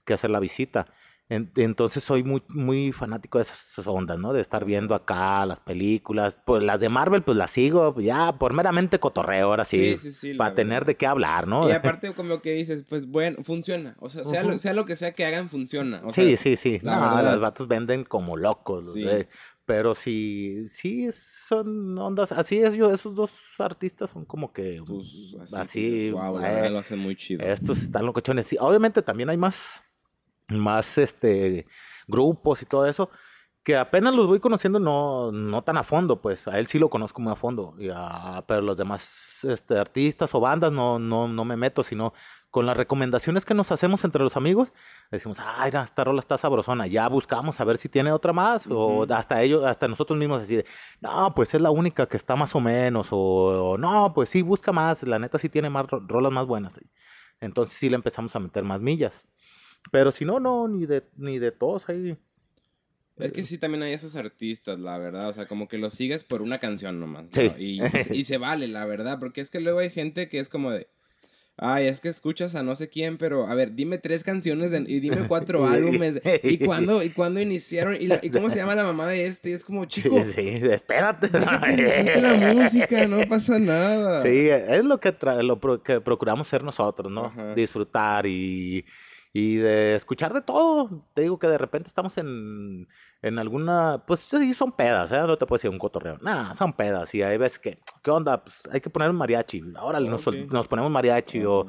[0.04, 0.86] que hacer la visita.
[1.30, 4.32] Entonces soy muy, muy fanático de esas ondas, ¿no?
[4.32, 6.38] De estar viendo acá las películas.
[6.46, 9.98] Pues las de Marvel, pues las sigo ya por meramente cotorreo, ahora sí.
[9.98, 11.68] sí, sí, sí para tener de qué hablar, ¿no?
[11.68, 13.94] Y aparte, como que dices, pues bueno, funciona.
[14.00, 16.02] O sea, sea, lo, sea lo que sea que hagan, funciona.
[16.08, 16.78] sí, sí, sí.
[16.82, 18.94] no, los vatos venden como locos.
[19.66, 22.32] Pero sí, sí son ondas.
[22.32, 24.82] Así es, yo, esos dos artistas son como que.
[24.86, 26.10] Pues, así.
[26.10, 27.44] wow, eh, lo hacen muy chido.
[27.44, 28.46] Estos están locochones.
[28.46, 29.82] Sí, obviamente también hay más
[30.48, 31.66] más este,
[32.06, 33.10] grupos y todo eso,
[33.62, 36.88] que apenas los voy conociendo no, no tan a fondo, pues a él sí lo
[36.88, 37.88] conozco muy a fondo, y
[38.46, 42.14] pero los demás este, artistas o bandas no, no, no me meto, sino
[42.50, 44.72] con las recomendaciones que nos hacemos entre los amigos,
[45.10, 49.06] decimos, ay, esta rola está sabrosona, ya buscamos a ver si tiene otra más, o
[49.10, 50.64] hasta ellos, hasta nosotros mismos deciden,
[51.00, 54.72] no, pues es la única que está más o menos, o, no, pues sí, busca
[54.72, 56.80] más, la neta sí tiene más rolas más buenas.
[57.40, 59.24] Entonces sí le empezamos a meter más millas.
[59.90, 62.16] Pero si no, no, ni de, ni de todos ahí.
[63.18, 65.28] Es que sí, también hay esos artistas, la verdad.
[65.28, 67.26] O sea, como que los sigues por una canción nomás.
[67.30, 67.50] Sí.
[67.58, 67.80] Y,
[68.16, 69.18] y, se vale, la verdad.
[69.18, 70.88] Porque es que luego hay gente que es como de.
[71.60, 75.00] Ay, es que escuchas a no sé quién, pero a ver, dime tres canciones y
[75.00, 76.20] dime cuatro álbumes.
[76.44, 77.96] ¿Y cuándo, y cuándo iniciaron?
[77.96, 79.52] ¿Y, ¿Y, cómo se llama la mamá de este?
[79.52, 80.22] es como, chico.
[80.22, 81.28] Sí, sí, espérate.
[81.32, 84.22] la música, no pasa nada.
[84.22, 87.32] Sí, es lo que, lo que procuramos ser nosotros, ¿no?
[87.56, 88.84] Disfrutar y
[89.38, 91.04] y de escuchar de todo.
[91.14, 92.88] Te digo que de repente estamos en,
[93.22, 95.20] en alguna, pues sí, son pedas, ¿eh?
[95.20, 96.18] No te puedo decir un cotorreo.
[96.20, 97.14] Nada, son pedas.
[97.14, 98.42] Y hay veces que, ¿qué onda?
[98.42, 99.62] Pues hay que poner un mariachi.
[99.76, 101.66] Ahora nos, nos, ponemos mariachi o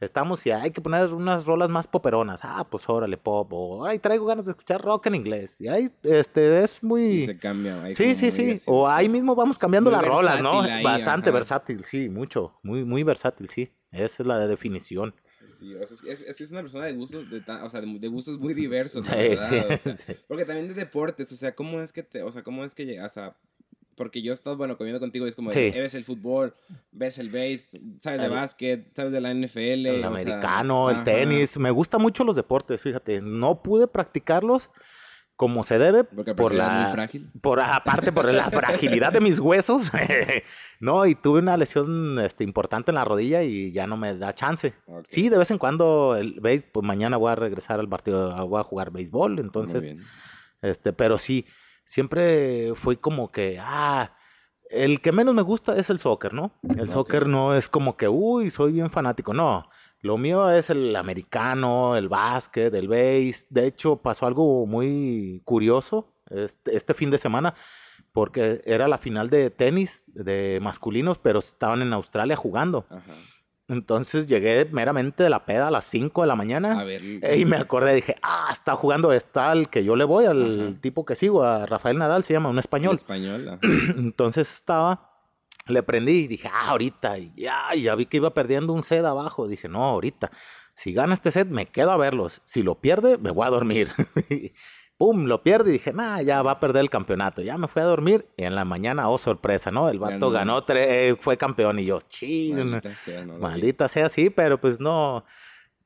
[0.00, 2.40] estamos y hay que poner unas rolas más poperonas.
[2.42, 3.52] Ah, pues órale, pop.
[3.52, 5.54] O, ay, traigo ganas de escuchar rock en inglés.
[5.58, 7.26] Y ahí, este, es muy...
[7.26, 7.84] se cambia.
[7.94, 8.62] Sí, sí, sí.
[8.64, 10.62] O ahí mismo vamos cambiando las rolas, ¿no?
[10.82, 12.54] Bastante versátil, sí, mucho.
[12.62, 13.70] Muy, muy versátil, sí.
[13.92, 15.14] Esa es la definición
[15.60, 15.74] sí.
[16.08, 19.80] es, que es una persona de gustos, de, o sea, de, gustos muy diversos, verdad.
[20.26, 22.86] Porque también de deportes, o sea, ¿cómo es que te, o sea, cómo es que
[22.86, 23.36] llegas a
[24.00, 26.54] porque yo he estado, bueno, comiendo contigo y es como, ves el fútbol,
[26.90, 29.86] ves el base, sabes de básquet, sabes de la NFL.
[29.86, 31.58] El americano, el tenis.
[31.58, 33.20] Me gustan mucho los deportes, fíjate.
[33.20, 34.70] No pude practicarlos
[35.40, 37.30] como se debe por la frágil.
[37.40, 39.90] por aparte por la fragilidad de mis huesos
[40.80, 44.34] no y tuve una lesión este, importante en la rodilla y ya no me da
[44.34, 44.74] chance.
[45.08, 48.60] Sí de vez en cuando el veis pues mañana voy a regresar al partido voy
[48.60, 49.96] a jugar béisbol entonces
[50.60, 51.46] este pero sí
[51.86, 54.14] siempre fui como que ah
[54.68, 58.08] el que menos me gusta es el soccer no el soccer no es como que
[58.08, 59.70] uy soy bien fanático no
[60.02, 63.46] lo mío es el americano, el básquet, el base.
[63.50, 67.54] De hecho, pasó algo muy curioso este, este, fin de semana,
[68.12, 72.86] porque era la final de tenis de masculinos, pero estaban en Australia jugando.
[73.68, 76.84] Entonces llegué meramente de la peda a las 5 de la mañana.
[77.36, 81.04] y me acordé, dije, ah, está jugando está el que yo le voy, al tipo
[81.04, 82.96] que sigo, a Rafael Nadal, se llama, un español.
[82.96, 83.58] español.
[83.96, 85.09] Entonces estaba
[85.66, 87.18] le prendí y dije, ah, ahorita.
[87.18, 89.48] Y ya, ya vi que iba perdiendo un set abajo.
[89.48, 90.30] Dije, no, ahorita.
[90.74, 92.40] Si gana este set, me quedo a verlos.
[92.44, 93.90] Si lo pierde, me voy a dormir.
[94.96, 97.40] Pum, lo pierde y dije, nah, ya va a perder el campeonato.
[97.40, 99.88] Ya me fui a dormir y en la mañana, oh, sorpresa, ¿no?
[99.88, 100.62] El vato ganó,
[101.20, 102.56] fue campeón y yo, ching.
[102.56, 105.24] Maldita sea, no, Maldita sea, sí, pero pues no.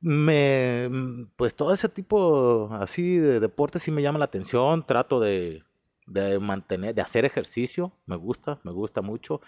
[0.01, 0.91] Me,
[1.37, 4.85] pues todo ese tipo así de deporte sí me llama la atención.
[4.85, 5.63] Trato de,
[6.07, 7.93] de mantener, de hacer ejercicio.
[8.07, 9.41] Me gusta, me gusta mucho.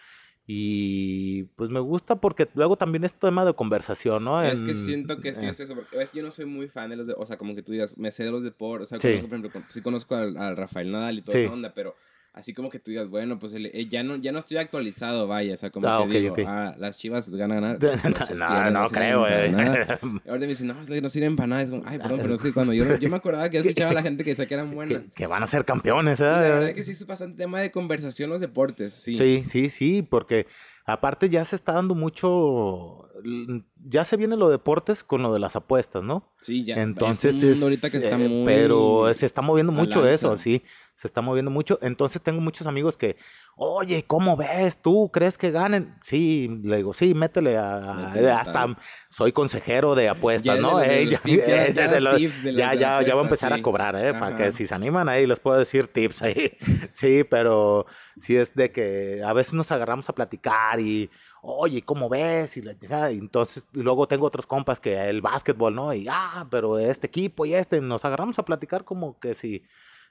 [0.48, 4.40] Y pues me gusta porque luego también es tema de conversación, ¿no?
[4.40, 5.48] Es que siento que sí eh.
[5.48, 7.62] es eso, porque yo no soy muy fan de los de, o sea, como que
[7.62, 10.56] tú digas, me sé de los deportes, o sea, conozco, por ejemplo, sí conozco al,
[10.56, 11.96] Rafael Nadal y toda esa onda, pero
[12.36, 15.54] así como que tú digas, bueno, pues eh, ya, no, ya no estoy actualizado, vaya,
[15.54, 17.78] o sea, como ah, que digo, ah, las chivas van a ganar.
[18.36, 19.54] no, no, creo, güey.
[20.28, 21.62] Ahora me dicen, no, no sirven para nada.
[21.62, 23.94] Es como, ay, perdón, pero es que cuando yo, yo me acordaba que escuchaba a
[23.94, 25.02] la gente que decía que eran buenas.
[25.14, 26.24] Que, van a ser campeones, ¿eh?
[26.24, 29.16] La verdad es que sí es bastante tema de conversación los deportes, sí.
[29.16, 30.46] Sí, sí, sí, porque
[30.84, 33.08] aparte ya se está dando mucho,
[33.82, 36.30] ya se viene lo de deportes con lo de las apuestas, ¿no?
[36.42, 36.82] Sí, ya.
[36.82, 40.62] Entonces es, ahorita que está muy pero se está moviendo mucho eso, sí
[40.96, 41.78] se está moviendo mucho.
[41.82, 43.16] Entonces tengo muchos amigos que,
[43.54, 44.78] oye, ¿cómo ves?
[44.80, 45.94] ¿Tú crees que ganen?
[46.02, 48.12] Sí, le digo, sí, métele a...
[48.38, 48.76] hasta
[49.08, 50.82] soy consejero de apuestas, ¿no?
[50.84, 51.00] ya,
[51.70, 54.14] ya, ya, ya, voy a empezar a cobrar, ¿eh?
[54.14, 56.56] Para que si se animan ahí les puedo decir tips ahí.
[56.90, 57.84] sí, pero
[58.18, 61.10] sí es de que a veces nos agarramos a platicar y
[61.42, 62.56] oye, ¿cómo ves?
[62.56, 62.72] Y, la,
[63.12, 65.92] y entonces y luego tengo otros compas que el básquetbol, ¿no?
[65.92, 69.62] Y, ah, pero este equipo y este, nos agarramos a platicar como que si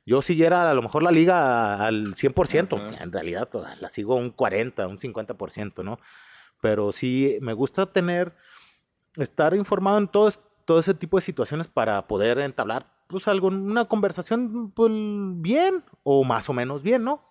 [0.05, 4.29] yo siguiera a lo mejor la liga al 100%, en realidad pues, la sigo un
[4.29, 5.99] 40, un 50%, ¿no?
[6.61, 8.33] Pero sí me gusta tener,
[9.15, 10.31] estar informado en todo,
[10.65, 16.23] todo ese tipo de situaciones para poder entablar pues algo, una conversación pues, bien o
[16.23, 17.21] más o menos bien, ¿no?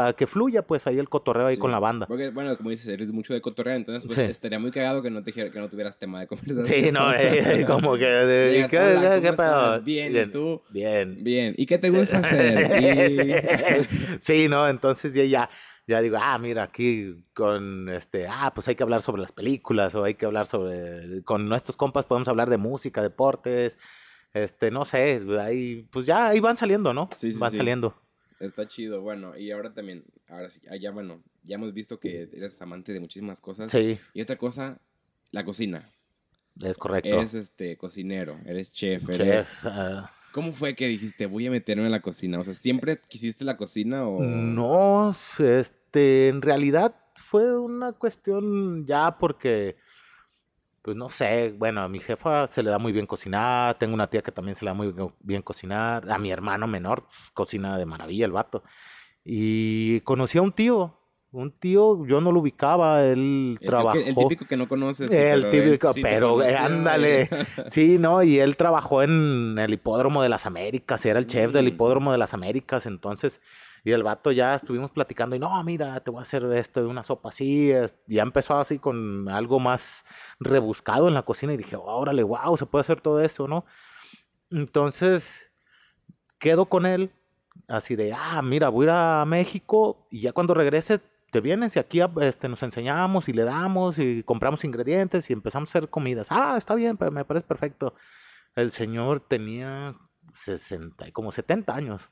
[0.00, 2.06] Para que fluya pues ahí el cotorreo ahí con la banda.
[2.06, 5.22] Porque, bueno, como dices, eres mucho de cotorreo, entonces pues estaría muy cagado que no,
[5.22, 6.64] te, que no tuvieras tema de conversación.
[6.64, 8.06] Sí, no, eh, como que...
[8.06, 9.82] De, ¿qué, qué, pedo?
[9.82, 10.62] Bien, bien, ¿y tú?
[10.70, 11.22] Bien.
[11.22, 13.86] Bien, ¿y qué te gusta hacer?
[14.22, 15.50] sí, no, entonces ya, ya,
[15.86, 19.94] ya digo, ah, mira, aquí con este, ah, pues hay que hablar sobre las películas
[19.94, 23.76] o hay que hablar sobre, con nuestros compas podemos hablar de música, deportes,
[24.32, 27.10] este, no sé, ahí, pues ya ahí van saliendo, ¿no?
[27.18, 27.94] Sí, sí Van saliendo.
[28.40, 32.60] Está chido, bueno, y ahora también, ahora sí, ya bueno, ya hemos visto que eres
[32.62, 33.70] amante de muchísimas cosas.
[33.70, 33.98] Sí.
[34.14, 34.80] Y otra cosa,
[35.30, 35.92] la cocina.
[36.62, 37.10] Es correcto.
[37.10, 39.46] Eres este cocinero, eres chef, eres...
[39.46, 39.60] Chef.
[39.64, 40.10] Ah.
[40.32, 42.38] ¿Cómo fue que dijiste, voy a meterme en la cocina?
[42.38, 44.22] O sea, ¿siempre quisiste la cocina o...?
[44.22, 49.76] No, este, en realidad fue una cuestión ya porque
[50.82, 54.08] pues no sé, bueno, a mi jefa se le da muy bien cocinar, tengo una
[54.08, 57.04] tía que también se le da muy bien cocinar, a mi hermano menor
[57.34, 58.62] cocina de maravilla el vato.
[59.24, 60.96] Y conocí a un tío,
[61.32, 63.98] un tío, yo no lo ubicaba, él trabajó.
[63.98, 65.10] El típico que no conoces.
[65.10, 67.28] El típico, pero ándale.
[67.70, 68.22] sí, ¿no?
[68.22, 71.68] Y él trabajó en el hipódromo de las Américas, era el chef del mm.
[71.68, 73.40] hipódromo de las Américas, entonces
[73.84, 76.86] y el vato ya estuvimos platicando y no, mira, te voy a hacer esto de
[76.86, 77.72] una sopa así.
[78.06, 80.04] Ya empezó así con algo más
[80.38, 83.64] rebuscado en la cocina y dije, órale, wow, se puede hacer todo eso, ¿no?
[84.50, 85.50] Entonces,
[86.38, 87.12] quedo con él
[87.68, 91.00] así de, ah, mira, voy a ir a México y ya cuando regrese
[91.30, 95.68] te vienes y aquí este, nos enseñamos y le damos y compramos ingredientes y empezamos
[95.68, 96.26] a hacer comidas.
[96.30, 97.94] Ah, está bien, me parece perfecto.
[98.56, 99.94] El señor tenía
[100.34, 102.02] 60, como 70 años.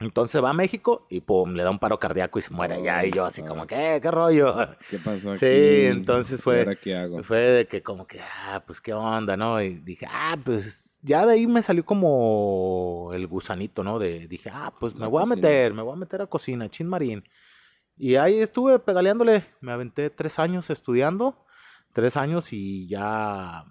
[0.00, 3.04] Entonces va a México y pum, le da un paro cardíaco y se muere allá.
[3.04, 3.98] Y yo así como, ¿qué?
[4.00, 4.56] ¿Qué rollo?
[4.90, 5.40] ¿Qué pasó aquí?
[5.40, 7.22] Sí, entonces fue, qué hago?
[7.22, 9.60] fue de que como que, ah, pues qué onda, ¿no?
[9.60, 13.98] Y dije, ah, pues ya de ahí me salió como el gusanito, ¿no?
[13.98, 16.88] De, dije, ah, pues me voy a meter, me voy a meter a cocina, chin
[16.88, 17.22] marín.
[17.98, 21.44] Y ahí estuve pedaleándole, me aventé tres años estudiando,
[21.92, 23.66] tres años y ya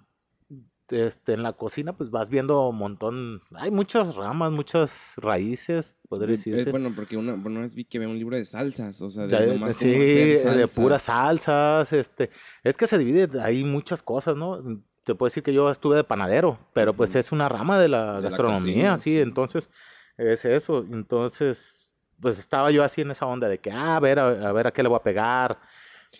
[0.90, 6.32] este, en la cocina pues vas viendo un montón, hay muchas ramas, muchas raíces, podría
[6.32, 6.60] decirse.
[6.60, 9.26] Es bueno, porque una, una vez vi que había un libro de salsas, o sea,
[9.26, 12.30] de, de sí, de puras salsas, este,
[12.62, 14.62] es que se divide, hay muchas cosas, ¿no?
[15.04, 18.20] Te puedo decir que yo estuve de panadero, pero pues es una rama de la
[18.20, 19.68] gastronomía, sí, entonces
[20.16, 21.80] es eso, entonces
[22.20, 24.70] pues estaba yo así en esa onda de que, ah, a ver, a, ver a
[24.70, 25.58] qué le voy a pegar.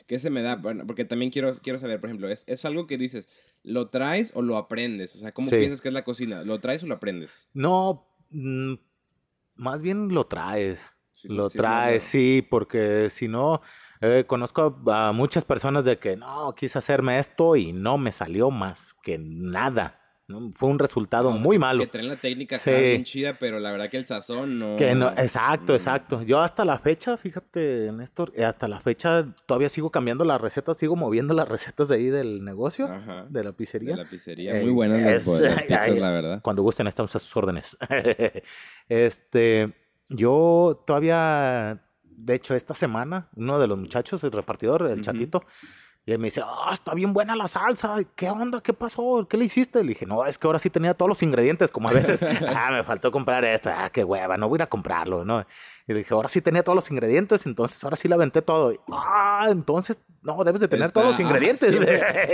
[0.07, 0.57] ¿Qué se me da?
[0.57, 3.29] Bueno, porque también quiero, quiero saber, por ejemplo, es, es algo que dices,
[3.63, 5.17] ¿lo traes o lo aprendes?
[5.17, 6.45] O sea, ¿cómo piensas que es la cocina?
[6.45, 7.49] ¿Lo traes o lo aprendes?
[7.53, 8.75] No, mm,
[9.57, 10.81] más bien lo traes.
[11.25, 13.61] lo traes, sí, porque si no,
[14.01, 18.51] eh, conozco a muchas personas de que no, quise hacerme esto y no me salió
[18.51, 20.00] más que nada.
[20.55, 21.81] Fue un resultado muy malo.
[21.81, 22.71] Que traen la técnica sí.
[22.71, 24.77] bien chida, pero la verdad que el sazón no.
[24.77, 26.23] Que no exacto, exacto.
[26.23, 30.77] Yo hasta la fecha, fíjate, Néstor, eh, hasta la fecha todavía sigo cambiando las recetas,
[30.77, 32.89] sigo moviendo las recetas de ahí del negocio,
[33.29, 33.97] de la pizzería.
[33.97, 34.55] De la pizzería.
[34.55, 36.41] muy buenas las, pizzas, la verdad.
[36.43, 37.77] Cuando gusten, estamos a sus órdenes.
[38.89, 39.75] este,
[40.09, 45.45] yo todavía, de hecho, esta semana, uno de los muchachos, el repartidor, el chatito,
[46.07, 47.97] y él me dice, ah, está bien buena la salsa.
[48.17, 48.63] ¿Qué onda?
[48.63, 49.27] ¿Qué pasó?
[49.29, 49.83] ¿Qué le hiciste?
[49.83, 52.71] Le dije, no, es que ahora sí tenía todos los ingredientes, como a veces, ah,
[52.73, 55.45] me faltó comprar esto, ah, qué hueva, no voy a ir a comprarlo, ¿no?
[55.91, 58.73] Y dije, ahora sí tenía todos los ingredientes, entonces ahora sí la aventé todo.
[58.93, 61.73] ah, entonces, no, debes de tener todos los ingredientes.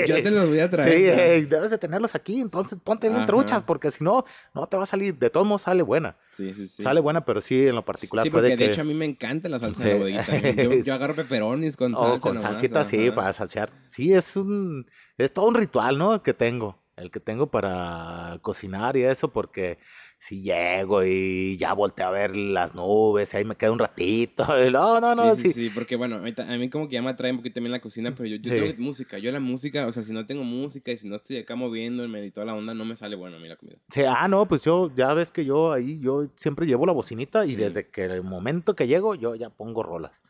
[0.07, 1.41] yo te los voy a traer.
[1.41, 4.83] Sí, debes de tenerlos aquí, entonces ponte bien truchas, porque si no, no te va
[4.83, 5.17] a salir.
[5.17, 6.17] De todos modos sale buena.
[6.37, 6.83] Sí, sí, sí.
[6.83, 9.49] Sale buena, pero sí, en lo particular sí, porque de hecho a mí me encanta
[9.49, 10.83] la salsa de la bodeguita.
[10.85, 12.13] Yo, agarro peperonis con salsa.
[12.13, 13.71] Oh, con salsita, sí, para salsear.
[13.89, 14.87] Sí, es un,
[15.17, 16.13] es todo un ritual, ¿no?
[16.13, 16.79] El que tengo.
[16.97, 19.79] El que tengo para cocinar y eso, porque
[20.27, 24.45] si llego y ya volteo a ver las nubes, y ahí me quedo un ratito.
[24.77, 25.37] No, no, no.
[25.37, 27.71] Sí, sí, sí, porque bueno, a mí como que ya me atrae un poquito también
[27.71, 29.19] la cocina, pero yo, yo tengo música.
[29.19, 32.27] Yo la música, o sea, si no tengo música y si no estoy acá moviéndome
[32.27, 33.77] y toda la onda, no me sale bueno a mí la comida.
[33.89, 37.47] Sí, ah, no, pues yo, ya ves que yo ahí, yo siempre llevo la bocinita
[37.47, 40.21] y desde que el momento que llego, yo ya pongo rolas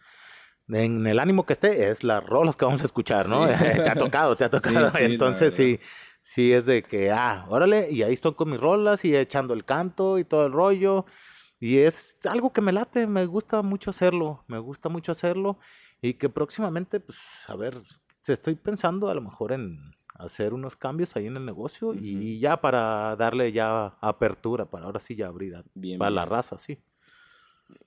[0.69, 3.47] en el ánimo que esté, es las rolas que vamos a escuchar, ¿no?
[3.47, 4.91] te ha tocado, te ha tocado.
[4.99, 5.79] Entonces, sí,
[6.27, 9.65] sí es de que, ah, órale, y ahí estoy con mis rolas y echando el
[9.65, 11.07] canto y todo el rollo.
[11.61, 15.57] Y es algo que me late, me gusta mucho hacerlo, me gusta mucho hacerlo.
[16.03, 17.75] Y que próximamente, pues, a ver,
[18.27, 19.79] estoy pensando a lo mejor en
[20.15, 24.99] hacer unos cambios ahí en el negocio y ya para darle ya apertura, para ahora
[24.99, 25.63] sí ya abrir
[25.97, 26.77] para la raza, sí.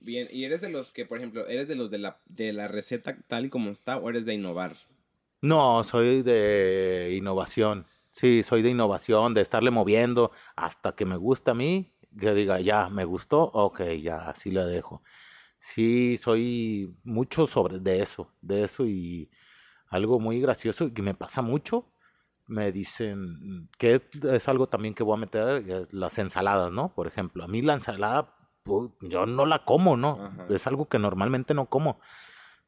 [0.00, 2.68] Bien, ¿y eres de los que, por ejemplo, eres de los de la, de la
[2.68, 4.76] receta tal y como está o eres de innovar?
[5.42, 7.84] No, soy de innovación.
[8.10, 12.60] Sí, soy de innovación, de estarle moviendo hasta que me gusta a mí, que diga,
[12.60, 15.02] ya, me gustó, ok, ya, así la dejo.
[15.58, 19.30] Sí, soy mucho sobre de eso, de eso y
[19.88, 21.86] algo muy gracioso que me pasa mucho.
[22.46, 24.02] Me dicen que
[24.32, 26.92] es algo también que voy a meter, las ensaladas, ¿no?
[26.94, 28.34] Por ejemplo, a mí la ensalada,
[28.64, 30.32] pues, yo no la como, ¿no?
[30.48, 32.00] Es algo que normalmente no como.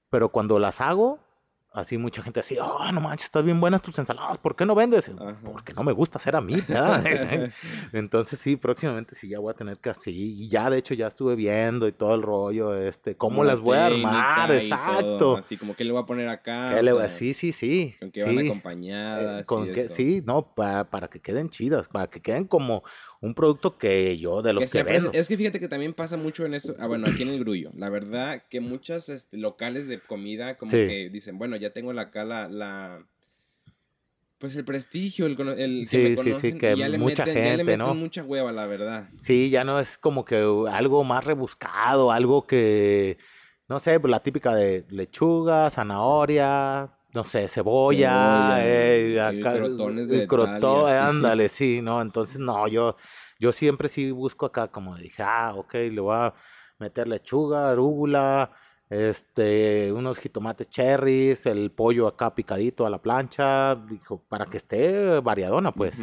[0.08, 1.18] Pero cuando las hago,
[1.74, 4.74] así mucha gente así, oh, no manches, están bien buenas tus ensaladas, ¿por qué no
[4.74, 5.10] vendes?
[5.42, 6.56] Porque no me gusta hacer a mí,
[7.92, 11.08] Entonces sí, próximamente sí ya voy a tener que así, y ya de hecho ya
[11.08, 15.36] estuve viendo y todo el rollo, este, cómo las voy a armar, exacto.
[15.36, 16.72] así como que le voy a poner acá.
[17.08, 17.94] Sí, sí, sí.
[18.00, 19.42] Con que van acompañadas.
[19.42, 22.82] Eh, con que, sí, no, para, para que queden chidas, para que queden como
[23.22, 26.44] un producto que yo de los que, que Es que fíjate que también pasa mucho
[26.44, 30.00] en eso, ah, bueno, aquí en el Grullo, la verdad que muchas este, locales de
[30.00, 33.06] comida como que dicen, bueno, ya tengo la acá la,
[34.38, 37.56] pues el prestigio, el, el sí, que me conocen, sí, sí, que mucha gente, ya
[37.56, 37.94] le meten ¿no?
[37.94, 39.08] mucha hueva, la verdad.
[39.20, 40.34] Sí, ya no es como que
[40.68, 43.18] algo más rebuscado, algo que,
[43.68, 50.26] no sé, pues la típica de lechuga, zanahoria, no sé, cebolla, eh, acá, crotones de
[50.26, 52.96] crotón, ándale, sí, no, entonces no, yo,
[53.38, 56.34] yo siempre sí busco acá como dije, ah, ok, le voy a
[56.78, 58.50] meter lechuga, arúgula,
[58.88, 65.20] este, unos jitomates cherries, el pollo acá picadito a la plancha, dijo, para que esté
[65.20, 65.98] variadona, pues.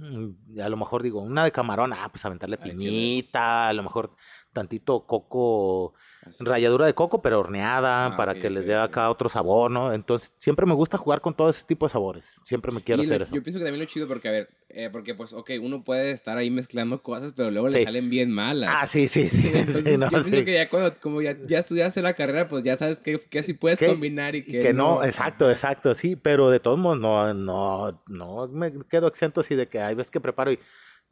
[0.00, 4.14] Mm, a lo mejor digo, una de camarón, ah, pues aventarle piñita, a lo mejor
[4.52, 5.94] tantito coco
[6.38, 9.92] Ralladura de coco, pero horneada, ah, para que les dé acá otro sabor, ¿no?
[9.92, 12.36] Entonces, siempre me gusta jugar con todo ese tipo de sabores.
[12.44, 13.34] Siempre me quiero hacer eso.
[13.34, 16.10] Yo pienso que también lo chido porque, a ver, eh, porque pues, ok, uno puede
[16.10, 18.70] estar ahí mezclando cosas, pero luego le salen bien malas.
[18.72, 19.50] Ah, sí, sí, sí.
[19.54, 22.98] Entonces, yo pienso que ya cuando, como ya, ya estudiaste la carrera, pues ya sabes
[22.98, 25.02] que, que sí puedes combinar y que, que no.
[25.04, 29.68] exacto, exacto, sí, pero de todos modos, no, no, no me quedo exento así de
[29.68, 30.58] que hay veces que preparo y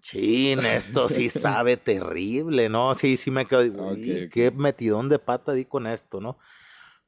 [0.01, 2.95] Chin, esto sí sabe terrible, ¿no?
[2.95, 3.95] Sí, sí me quedo,
[4.31, 6.39] qué metidón de pata di con esto, ¿no?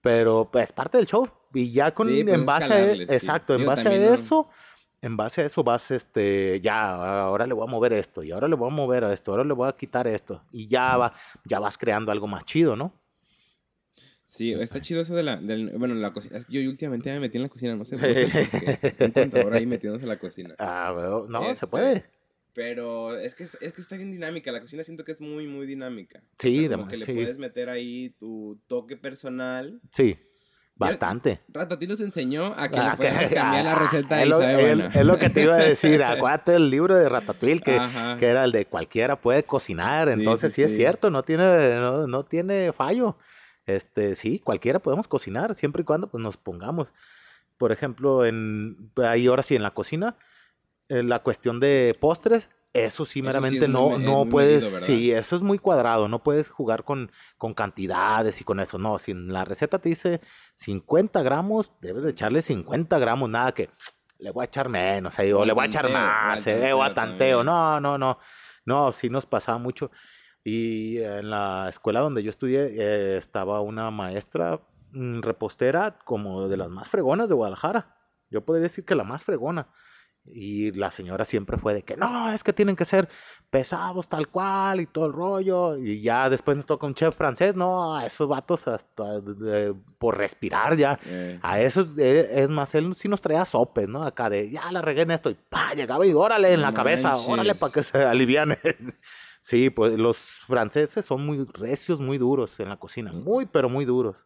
[0.01, 3.66] Pero pues parte del show y ya con pues, en base a, e, exacto, en
[3.66, 4.49] base a eso,
[5.01, 8.49] en base a eso vas este ya ahora le voy a mover esto y ahora
[8.49, 11.14] le voy a mover a esto, ahora le voy a quitar esto y ya va
[11.45, 12.93] ya vas creando algo más chido, ¿no?
[14.28, 16.41] Sí, está chido eso de la, del, bueno, la cocina.
[16.51, 17.97] Yo últimamente me metí en la cocina, no sé.
[17.97, 18.30] Sí.
[19.01, 20.55] Un contador ahí metiéndose en la cocina.
[20.59, 22.05] Ah, bueno, no, se este, puede.
[22.59, 24.51] Pero es que, es que está bien dinámica.
[24.51, 26.25] La cocina siento que es muy, muy dinámica.
[26.41, 29.81] Sí, o como que le puedes meter ahí tu toque personal.
[29.93, 30.19] Sí.
[30.75, 31.41] Bastante.
[31.47, 32.97] Rato, a ti nos enseñó a que ah,
[33.33, 36.03] cambiar la receta es, lo, es lo que te iba a decir.
[36.03, 37.81] Acuérdate el libro de Ratatouille que,
[38.19, 40.09] que era el de cualquiera puede cocinar.
[40.09, 43.19] Entonces sí, es cierto, no tiene, no, no, tiene fallo.
[43.67, 46.93] Este, sí, cualquiera podemos cocinar, siempre y cuando pues, nos pongamos.
[47.57, 50.17] Por ejemplo, en, ahí ahora sí en la cocina,
[50.89, 56.07] la cuestión de postres, eso sí, meramente no, no puedes, sí, eso es muy cuadrado,
[56.07, 59.89] no puedes jugar con, con cantidades y con eso, no, si en la receta te
[59.89, 60.20] dice
[60.55, 63.70] 50 gramos, debes de echarle 50 gramos, nada que
[64.18, 66.93] le voy a echar menos, ahí, o le voy a echar más, eh, o a
[66.93, 68.18] tanteo, no, no, no,
[68.64, 69.91] no, sí nos pasaba mucho.
[70.45, 74.61] Y en la escuela donde yo estudié eh, estaba una maestra
[74.93, 77.97] mm, repostera como de las más fregonas de Guadalajara.
[78.30, 79.68] Yo podría decir que la más fregona
[80.25, 83.09] Y la señora siempre fue de que no, es que tienen que ser
[83.51, 85.77] pesados tal cual y todo el rollo.
[85.77, 89.23] Y ya después nos toca un chef francés, no, a esos vatos hasta
[89.99, 90.99] por respirar ya.
[91.07, 91.39] Eh.
[91.43, 94.03] A esos, eh, es más, él sí nos traía sopes, ¿no?
[94.03, 97.16] Acá de ya la regué en esto y pa, llegaba y órale en la cabeza,
[97.16, 98.59] órale para que se aliviane.
[99.41, 103.85] sí, pues los franceses son muy recios, muy duros en la cocina, muy, pero muy
[103.85, 104.16] duros.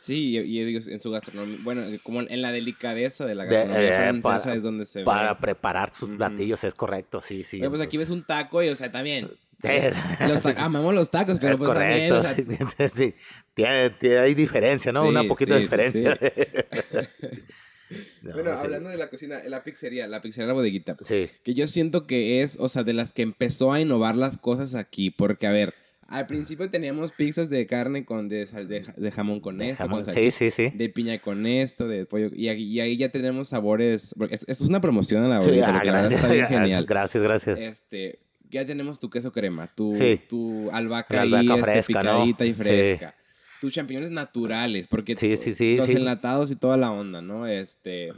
[0.00, 4.20] Sí, y, digo, en su gastronomía, bueno, como en la delicadeza de la gastronomía eh,
[4.20, 7.60] francesa es donde se para preparar sus platillos, es correcto, sí, sí.
[7.68, 9.28] pues aquí ves un taco y, o sea, también...
[10.20, 13.14] los amamos los tacos, pero pues correcto, también, sí,
[13.54, 15.04] Tiene, hay diferencia, ¿no?
[15.04, 16.16] Una poquita de diferencia.
[18.22, 20.96] bueno, hablando de la cocina, la pizzería, la pizzería la bodeguita.
[21.02, 21.28] Sí.
[21.42, 24.76] Que yo siento que es, o sea, de las que empezó a innovar las cosas
[24.76, 25.74] aquí, porque, a ver
[26.08, 28.46] al principio teníamos pizzas de carne con de,
[28.96, 30.72] de, jamón con esto, con sí, sí, sí.
[30.74, 32.30] de piña con esto, de pollo.
[32.34, 34.14] Y, ahí ya tenemos sabores.
[34.16, 35.78] Porque es, es una promoción a la hora.
[35.78, 36.86] Ah, gracias, está bien genial.
[36.86, 37.58] Gracias, gracias.
[37.58, 39.94] Este, ya tenemos tu queso crema, tu,
[40.28, 43.14] tu albahaca, albahaca este, fresca, picadita y fresca.
[43.60, 47.46] Tus champiñones naturales, porque los enlatados y toda la onda, ¿no?
[47.46, 48.12] Este,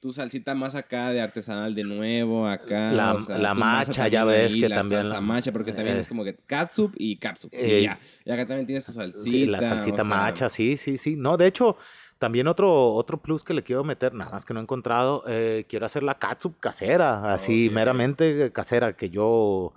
[0.00, 2.90] tu salsita más acá de artesanal de nuevo, acá.
[2.90, 5.08] La, la macha, ya ves que también.
[5.08, 7.52] La macha, porque también es como que catsup y catsup.
[7.52, 7.98] y ya.
[8.24, 9.50] Y acá también tienes tu salsita.
[9.50, 11.16] la salsita macha, sí, sí, sí.
[11.16, 11.76] No, de hecho,
[12.18, 15.66] también otro, otro plus que le quiero meter, nada más que no he encontrado, eh,
[15.68, 19.74] quiero hacer la catsup casera, así meramente casera, que yo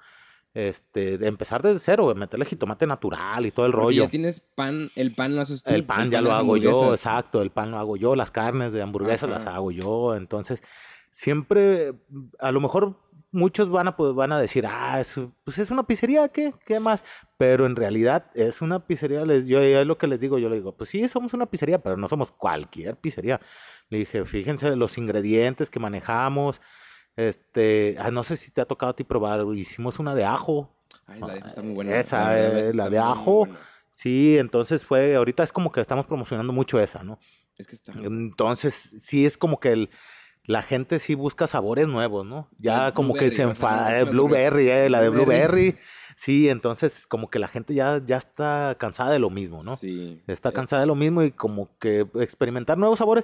[0.54, 4.04] este, de empezar desde cero, meterle jitomate natural y todo el rollo.
[4.04, 5.72] Ya tienes pan, el pan lo haces tú.
[5.72, 8.82] El pan ya lo hago yo, exacto, el pan lo hago yo, las carnes de
[8.82, 10.62] hamburguesas las hago yo, entonces
[11.12, 11.93] siempre,
[12.39, 12.99] a lo mejor
[13.32, 16.54] muchos van a, pues, van a decir, ah, es, pues es una pizzería, ¿qué?
[16.66, 17.04] ¿Qué más?
[17.38, 20.58] Pero en realidad es una pizzería, les, yo es lo que les digo, yo le
[20.58, 23.41] digo, pues sí, somos una pizzería, pero no somos cualquier pizzería.
[23.89, 26.62] Le dije, fíjense los ingredientes que manejamos,
[27.16, 30.70] este, ah, no sé si te ha tocado a ti probar, hicimos una de ajo.
[31.05, 31.97] Ay, la de está muy buena.
[31.97, 33.47] Esa, eh, la, de ajo.
[33.91, 37.20] Sí, entonces fue, ahorita es como que estamos promocionando mucho esa, ¿no?
[37.57, 37.93] Es que está.
[37.93, 39.89] Entonces, sí es como que el,
[40.45, 42.49] la gente sí busca sabores nuevos, ¿no?
[42.57, 45.78] Ya como que se enfada, eh, Blueberry, eh, la de Blueberry.
[46.16, 49.78] Sí, entonces como que la gente ya, ya está cansada de lo mismo, ¿no?
[49.78, 50.22] Sí.
[50.28, 53.24] Está cansada de lo mismo y como que experimentar nuevos sabores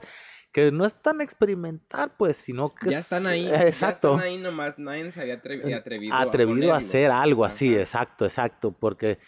[0.52, 2.90] que no es tan experimental, pues, sino que...
[2.90, 3.48] Ya están ahí.
[3.48, 4.10] Exacto.
[4.10, 8.26] Ya están ahí nomás, nadie se había eh, atrevido, atrevido a, hacer algo así, exacto,
[8.26, 9.20] exacto, porque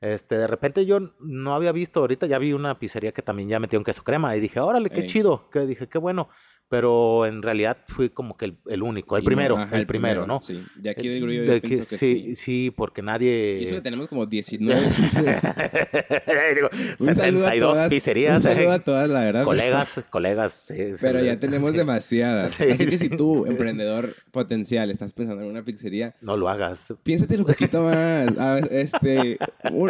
[0.00, 3.60] este, de repente yo no había visto, ahorita ya vi una pizzería que también ya
[3.60, 6.28] metió un queso crema y dije, órale, qué chido, que dije, qué bueno
[6.72, 10.40] pero en realidad fui como que el, único, el primero, el, primero, ¿no?
[10.40, 12.72] Sí, de aquí del grupo yo pienso que sí, sí.
[12.74, 13.58] porque nadie...
[13.60, 14.80] Y eso que tenemos como 19
[16.54, 18.38] Digo, 72 pizzerías.
[18.38, 19.44] Un saludo a todas, la verdad.
[19.44, 20.94] Colegas, colegas, sí.
[20.98, 22.58] Pero ya tenemos demasiadas.
[22.58, 26.14] Así que si tú, emprendedor potencial, estás pensando en una pizzería...
[26.22, 26.86] No lo hagas.
[27.02, 28.34] Piénsate un poquito más.
[28.70, 29.36] este,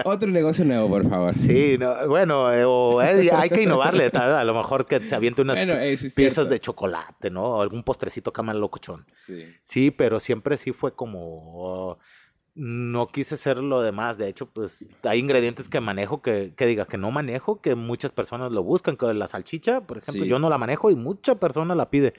[0.05, 1.39] otro negocio nuevo, por favor.
[1.39, 4.11] Sí, no, bueno, eh, hay que innovarle.
[4.13, 7.61] A lo mejor que se aviente unas eh, piezas de chocolate chocolate, ¿no?
[7.61, 9.07] Algún postrecito cama locochón.
[9.15, 9.45] Sí.
[9.63, 11.99] Sí, pero siempre sí fue como...
[12.55, 14.19] no quise ser lo demás.
[14.19, 18.13] De hecho, pues hay ingredientes que manejo que, que diga que no manejo, que muchas
[18.13, 18.97] personas lo buscan.
[18.97, 22.15] Que la salchicha, por ejemplo, yo no la manejo y mucha persona la pide.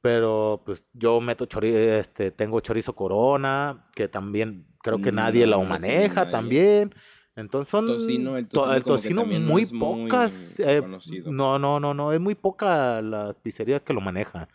[0.00, 5.62] Pero pues yo meto chorizo, este, tengo chorizo corona, que también creo que nadie lo
[5.64, 6.94] maneja también.
[7.36, 10.60] Entonces son tocino, el tocino, muy pocas.
[10.60, 10.82] Eh,
[11.26, 14.48] no, no, no, no, es muy poca la pizzería que lo maneja.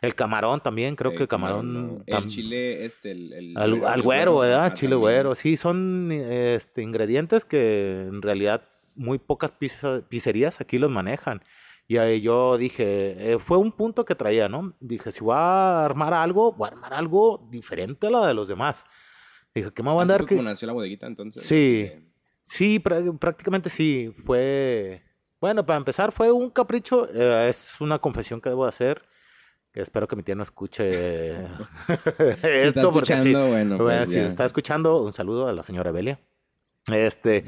[0.00, 2.04] El camarón también, creo que el camarón.
[2.06, 3.56] el chile, este, el.
[3.56, 4.74] al, güero, ¿verdad?
[4.74, 5.34] chile güero.
[5.34, 8.62] Sí, son este, ingredientes que en realidad
[8.94, 9.52] muy pocas
[10.08, 11.42] pizzerías aquí los manejan.
[11.90, 14.74] Y ahí yo dije, eh, fue un punto que traía, ¿no?
[14.78, 18.46] Dije, si voy a armar algo, voy a armar algo diferente a la de los
[18.46, 18.84] demás.
[19.54, 20.26] Dije, ¿qué me va a andar?
[20.26, 21.42] como nació la bodeguita entonces?
[21.44, 21.86] Sí.
[21.86, 22.07] Este,
[22.48, 24.12] Sí, prácticamente sí.
[24.24, 25.02] Fue.
[25.40, 27.08] Bueno, para empezar, fue un capricho.
[27.12, 29.02] Eh, es una confesión que debo hacer.
[29.74, 31.30] Espero que mi tía no escuche
[32.42, 32.90] esto.
[32.90, 36.20] porque sí, bueno, pues si está escuchando, un saludo a la señora Belia.
[36.86, 37.44] Este.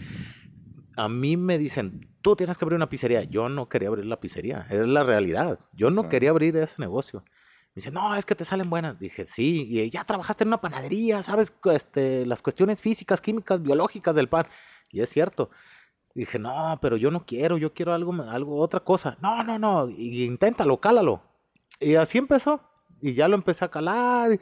[0.97, 3.25] A mí me dicen, tú tienes que abrir una pizzería.
[3.25, 4.67] Yo no quería abrir la pizzería.
[4.69, 5.61] Es la realidad.
[5.73, 7.25] Yo no quería abrir ese negocio.
[7.75, 8.99] Me dice, no, es que te salen buenas.
[8.99, 14.15] Dije, sí, y ya trabajaste en una panadería, sabes este, las cuestiones físicas, químicas, biológicas
[14.15, 14.47] del pan.
[14.91, 15.51] Y es cierto.
[16.15, 19.17] dije, no, pero yo no quiero, yo quiero algo, algo, otra cosa.
[19.21, 21.23] No, no, no, y inténtalo, cálalo.
[21.79, 22.61] Y así empezó.
[23.01, 24.39] Y ya lo empecé a calar.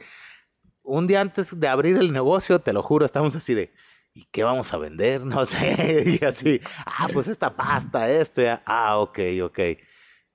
[0.83, 3.71] Un día antes de abrir el negocio, te lo juro, estamos así de,
[4.13, 5.21] ¿y qué vamos a vender?
[5.25, 6.19] No sé.
[6.21, 8.41] Y así, ah, pues esta pasta, esto.
[8.65, 9.59] Ah, ok, ok.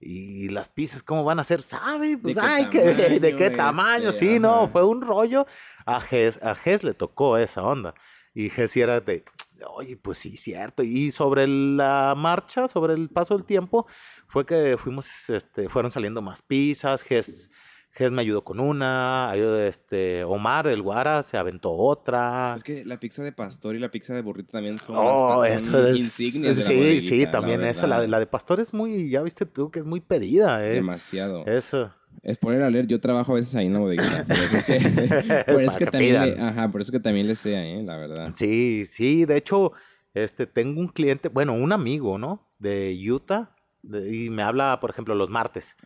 [0.01, 1.63] Y las pizzas, ¿cómo van a ser?
[1.63, 2.19] ¿Sabe?
[2.19, 2.81] Pues, ¿De ay, qué,
[3.21, 4.11] ¿de qué tamaño?
[4.11, 5.47] Este, sí, no, fue un rollo.
[5.87, 7.95] A Ges, a le tocó esa onda.
[8.35, 9.25] Y Ges era de,
[9.71, 10.83] oye, pues sí, cierto.
[10.83, 13.87] Y sobre la marcha, sobre el paso del tiempo,
[14.27, 17.03] fue que fuimos, este, fueron saliendo más pizzas.
[17.03, 17.51] Ges
[17.97, 22.55] Ges me ayudó con una, este, Omar, el Guara, se aventó otra.
[22.57, 25.87] Es que la pizza de pastor y la pizza de burrito también son, oh, eso
[25.87, 29.71] es, insignias Sí, sí, también esa, la, la, de pastor es muy, ya viste tú
[29.71, 30.75] que es muy pedida, ¿eh?
[30.75, 31.47] Demasiado.
[31.47, 31.93] Eso.
[32.23, 34.25] Es por a leer, yo trabajo a veces ahí en la bodeguita.
[34.27, 37.67] Por eso es que, por eso que, también, ajá, por eso que también le sea,
[37.67, 37.83] ¿eh?
[37.83, 38.33] La verdad.
[38.35, 39.73] Sí, sí, de hecho,
[40.15, 42.49] este, tengo un cliente, bueno, un amigo, ¿no?
[42.59, 43.55] De Utah,
[43.87, 45.77] y me habla, por ejemplo, los martes.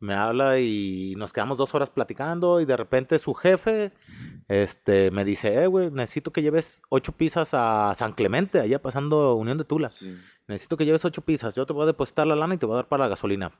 [0.00, 3.92] Me habla y nos quedamos dos horas platicando y de repente su jefe
[4.48, 9.34] este, me dice, eh, güey, necesito que lleves ocho pizzas a San Clemente, allá pasando
[9.34, 9.90] Unión de Tula.
[10.46, 11.54] Necesito que lleves ocho pizzas.
[11.54, 13.52] Yo te voy a depositar la lana y te voy a dar para la gasolina.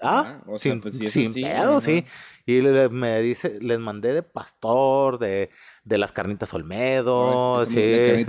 [0.00, 2.04] Ah, ah sin, pues sin pedo, sí.
[2.46, 5.50] Y me dice, les mandé de pastor, de,
[5.84, 7.66] de las carnitas Olmedo.
[7.66, 8.24] sí,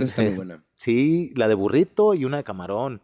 [0.76, 3.02] sí, la de burrito y una de camarón.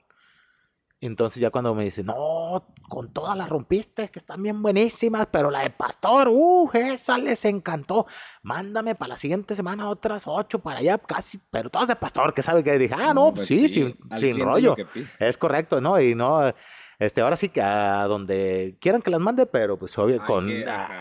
[1.01, 5.51] Entonces ya cuando me dice, no, con todas las rompiste, que están bien buenísimas, pero
[5.51, 8.07] la de pastor, uh, esa les encantó.
[8.43, 12.43] Mándame para la siguiente semana otras ocho para allá, casi, pero todas de pastor, que
[12.43, 13.97] sabe que dije, ah, no, pues sí, sin,
[14.39, 14.75] rollo.
[15.19, 16.01] Es correcto, ¿no?
[16.01, 16.51] Y no,
[16.99, 20.51] este, ahora sí que a donde quieran que las mande, pero pues obvio, con,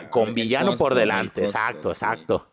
[0.10, 2.48] con villano por delante, exacto, exacto.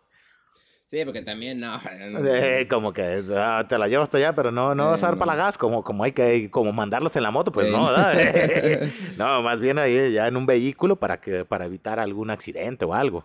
[0.92, 1.80] Sí, porque también no.
[2.68, 5.32] como que ah, te la llevo hasta allá, pero no, no vas a dar para
[5.32, 8.90] la gas, como, como hay que como mandarlos en la moto, pues no, ¿verdad?
[9.16, 12.92] no, más bien ahí ya en un vehículo para que para evitar algún accidente o
[12.92, 13.24] algo.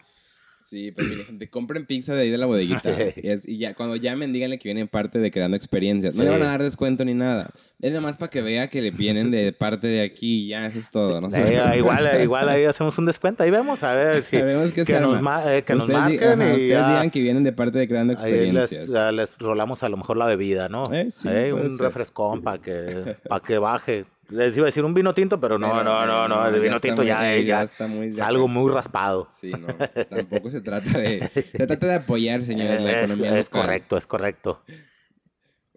[0.69, 2.93] Sí, pero mire, gente, compren pizza de ahí de la bodeguita.
[3.45, 6.13] y, ya, cuando llamen, díganle que vienen parte de Creando Experiencias.
[6.13, 7.51] No le van a dar descuento ni nada.
[7.79, 10.65] Es nada más para que vea que le vienen de parte de aquí y ya,
[10.65, 11.21] eso es todo.
[11.21, 11.29] ¿no?
[11.33, 13.43] Eh, igual, igual ahí hacemos un descuento.
[13.43, 14.37] Ahí vemos, a ver si...
[14.39, 17.79] Sabemos que, que, nos, eh, que nos marquen y ustedes digan que vienen de parte
[17.79, 18.89] de Creando Experiencias.
[18.93, 20.83] Ahí les, les rolamos a lo mejor la bebida, ¿no?
[20.91, 24.05] Eh, sí, un refrescón para que, para que baje.
[24.29, 27.03] Les iba a decir un vino tinto, pero no, no, no, no, el vino tinto
[27.03, 29.29] ya, ya, está muy, es algo muy raspado.
[29.31, 29.67] Sí, no,
[30.09, 34.61] tampoco se trata de, se trata de apoyar, señores, la economía Es correcto, es correcto.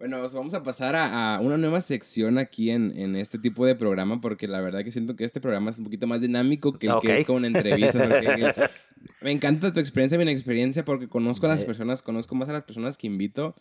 [0.01, 4.19] Bueno, vamos a pasar a, una nueva sección aquí en, en, este tipo de programa,
[4.19, 6.93] porque la verdad que siento que este programa es un poquito más dinámico que el
[7.03, 7.99] que es como una entrevista.
[9.21, 12.63] me encanta tu experiencia, mi experiencia, porque conozco a las personas, conozco más a las
[12.63, 13.53] personas que invito,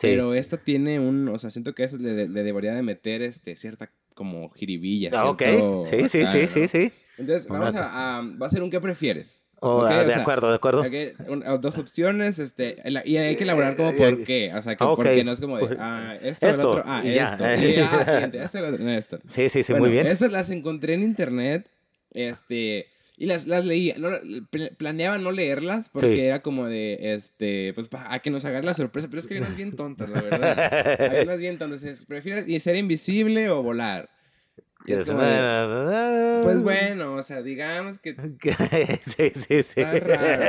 [0.00, 3.90] pero esta tiene un, o sea, siento que eso le, debería de meter este, cierta
[4.14, 5.10] como jiribilla.
[5.12, 5.42] Ah, ok,
[5.84, 6.92] sí, sí, sí, sí, sí.
[7.16, 9.47] Entonces, vamos a, va a ser un ¿qué prefieres?
[9.60, 10.84] Oh, ah, de acuerdo, de acuerdo.
[11.58, 15.32] dos opciones, este, y hay que elaborar como por qué, o sea, que porque no
[15.32, 18.90] es como de, ah, esto, esto el otro, ah, esto, y, ah, siguiente, esto, no,
[18.90, 19.18] esto.
[19.28, 20.06] Sí, sí, sí, muy bien.
[20.06, 21.68] Estas las encontré en internet,
[22.12, 22.86] este,
[23.16, 24.10] y las, las leía, no,
[24.76, 29.08] planeaba no leerlas porque era como de, este, pues, a que nos haga la sorpresa,
[29.08, 31.10] pero es que hay unas bien tontas, la verdad.
[31.12, 34.08] hay unas bien tontas, ¿prefieres ser invisible o volar?
[36.42, 38.14] Pues bueno, o sea, digamos que...
[39.04, 39.80] sí, sí, sí.
[39.80, 40.46] Está raro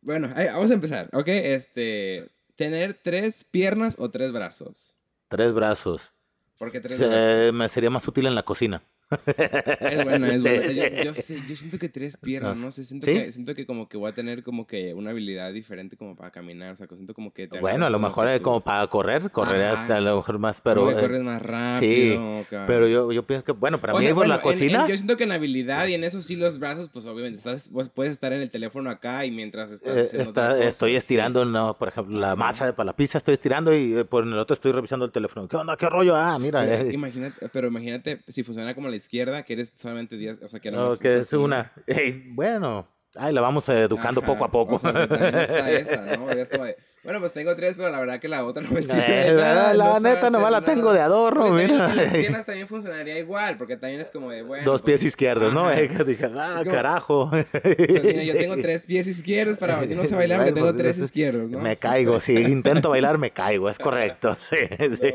[0.00, 1.28] Bueno, vamos a empezar, ¿ok?
[1.28, 4.94] Este, tener tres piernas o tres brazos.
[5.28, 6.12] Tres brazos.
[6.58, 7.54] ¿Por qué tres brazos?
[7.54, 8.82] Me sería más útil en la cocina.
[9.10, 11.04] Es bueno, es bueno.
[11.04, 13.96] Yo, sé, yo, siento que tres piernas, no sé, siento, que, siento que como que
[13.96, 17.32] voy a tener como que una habilidad diferente como para caminar, o sea, siento como
[17.32, 17.46] que...
[17.60, 20.90] bueno, a lo mejor es como para correr, correr hasta a lo mejor más, pero...
[20.90, 22.44] Eh, corres más rápido.
[22.50, 24.88] Sí, pero yo, yo pienso que, bueno, para mí por la cocina...
[24.88, 28.12] yo siento que en habilidad y en eso sí los brazos, pues obviamente, estás, puedes
[28.12, 32.34] estar en el teléfono acá y mientras estás eh, Estoy estirando, no, por ejemplo, la
[32.36, 35.48] masa para la pizza, estoy estirando y eh, por el otro estoy revisando el teléfono.
[35.48, 35.76] ¿Qué onda?
[35.76, 36.16] ¿Qué rollo?
[36.16, 36.84] Ah, mira.
[36.84, 40.70] Imagínate, pero imagínate si funciona como la izquierda, que eres solamente 10, o sea, que
[40.70, 41.72] no, que es una.
[42.34, 42.88] bueno,
[43.18, 44.76] ahí la vamos educando poco a poco.
[44.76, 46.30] está esa, ¿no?
[46.30, 48.82] Es como de, bueno, pues tengo tres, pero la verdad que la otra no me
[48.82, 49.32] sirve.
[49.32, 51.94] la, la neta nomás la tengo de adorno, mira.
[51.94, 54.64] Las piernas también funcionaría igual, porque también es como de, bueno.
[54.64, 55.70] Dos pies pues, izquierdos, ¿no?
[56.04, 57.30] dije, ah, carajo.
[57.32, 59.84] yo tengo tres pies izquierdos para.
[59.84, 61.60] Yo no sé bailar porque tengo tres izquierdos, ¿no?
[61.60, 64.36] Me caigo, si intento bailar, me caigo, es correcto.
[64.50, 64.56] Sí,
[65.00, 65.12] sí.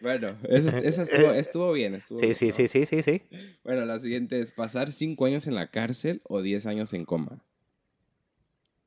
[0.00, 1.96] Bueno, eso, estuvo, estuvo, bien.
[1.96, 3.22] Estuvo sí, sí, sí, sí, sí, sí.
[3.62, 7.35] Bueno, la siguiente es: ¿pasar cinco años en la cárcel o diez años en coma?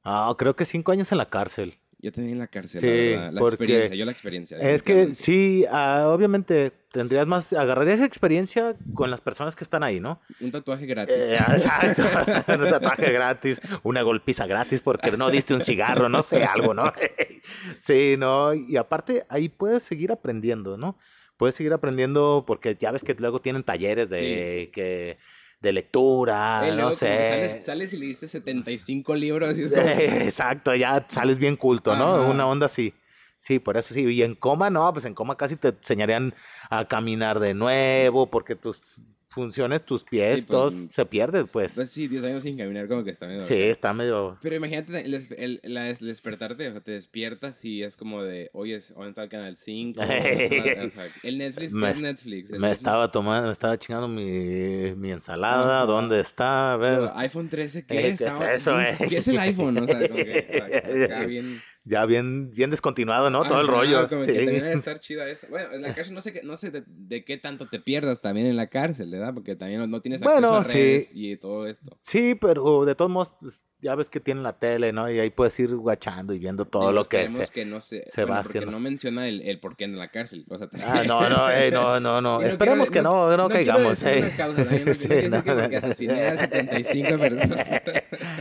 [0.03, 1.77] Ah, creo que cinco años en la cárcel.
[2.01, 3.33] Yo también en la cárcel, la verdad.
[3.33, 4.57] La experiencia, yo la experiencia.
[4.57, 9.99] Es que sí, ah, obviamente tendrías más, agarrarías experiencia con las personas que están ahí,
[9.99, 10.21] ¿no?
[10.39, 11.13] Un tatuaje gratis.
[11.17, 12.03] Eh, exacto,
[12.57, 16.93] un tatuaje gratis, una golpiza gratis porque no diste un cigarro, no sé, algo, ¿no?
[17.77, 18.53] sí, ¿no?
[18.53, 20.97] Y aparte ahí puedes seguir aprendiendo, ¿no?
[21.39, 25.17] puedes seguir aprendiendo porque ya ves que luego tienen talleres de que
[25.61, 27.61] de lectura, no sé.
[27.61, 29.57] Sales, y leíste 75 libros.
[29.57, 32.29] Y Exacto, ya sales bien culto, ¿no?
[32.29, 32.93] Una onda así.
[33.39, 34.05] Sí, por eso sí.
[34.05, 36.33] Y en coma, no, pues en coma casi te enseñarían
[36.69, 38.81] a caminar de nuevo, porque tus
[39.29, 41.73] funciones, tus pies, pues, todos mm, se pierden, pues.
[41.73, 43.41] Pues sí, 10 años sin caminar como que está medio...
[43.41, 44.37] Sí, está medio...
[44.41, 48.81] Pero imagínate el, el, el, despertarte, o sea, te despiertas y es como de, oye,
[48.95, 50.01] ¿dónde está el canal 5?
[51.23, 52.49] el Netflix, ¿qué es Netflix?
[52.51, 56.73] me estaba tomando, me estaba chingando mi, mi ensalada, ¿dónde está?
[56.73, 57.11] A ver.
[57.15, 58.17] iPhone 13, ¿qué, es?
[58.17, 58.97] ¿Qué es eso, eh?
[59.07, 59.77] ¿Qué es el iPhone?
[59.77, 63.43] O sea, como que, bien ya bien, bien descontinuado, ¿no?
[63.43, 64.07] Todo el rollo.
[64.07, 65.47] Como que debe estar chida eso.
[65.49, 68.45] Bueno, en la cárcel no sé, qué, no sé de, qué tanto te pierdas también
[68.45, 69.33] en la cárcel, ¿verdad?
[69.33, 71.97] Porque también no, tienes acceso a redes y todo esto.
[72.01, 75.09] Sí, pero de todos modos, pues, ya ves que tienen la tele, ¿no?
[75.09, 78.25] Y ahí puedes ir guachando y viendo todo lo que se, que no se, se
[78.25, 78.71] va haciendo.
[78.71, 80.45] no menciona el, el por qué en la cárcel.
[80.49, 82.41] O sea, ah, no, no, eh, no, no, no.
[82.41, 84.03] Esperemos que no, no, caigamos.
[84.03, 84.33] Eh.
[84.35, 87.67] Causa, no, no, sí, no, que porque asesiné a 75 personas.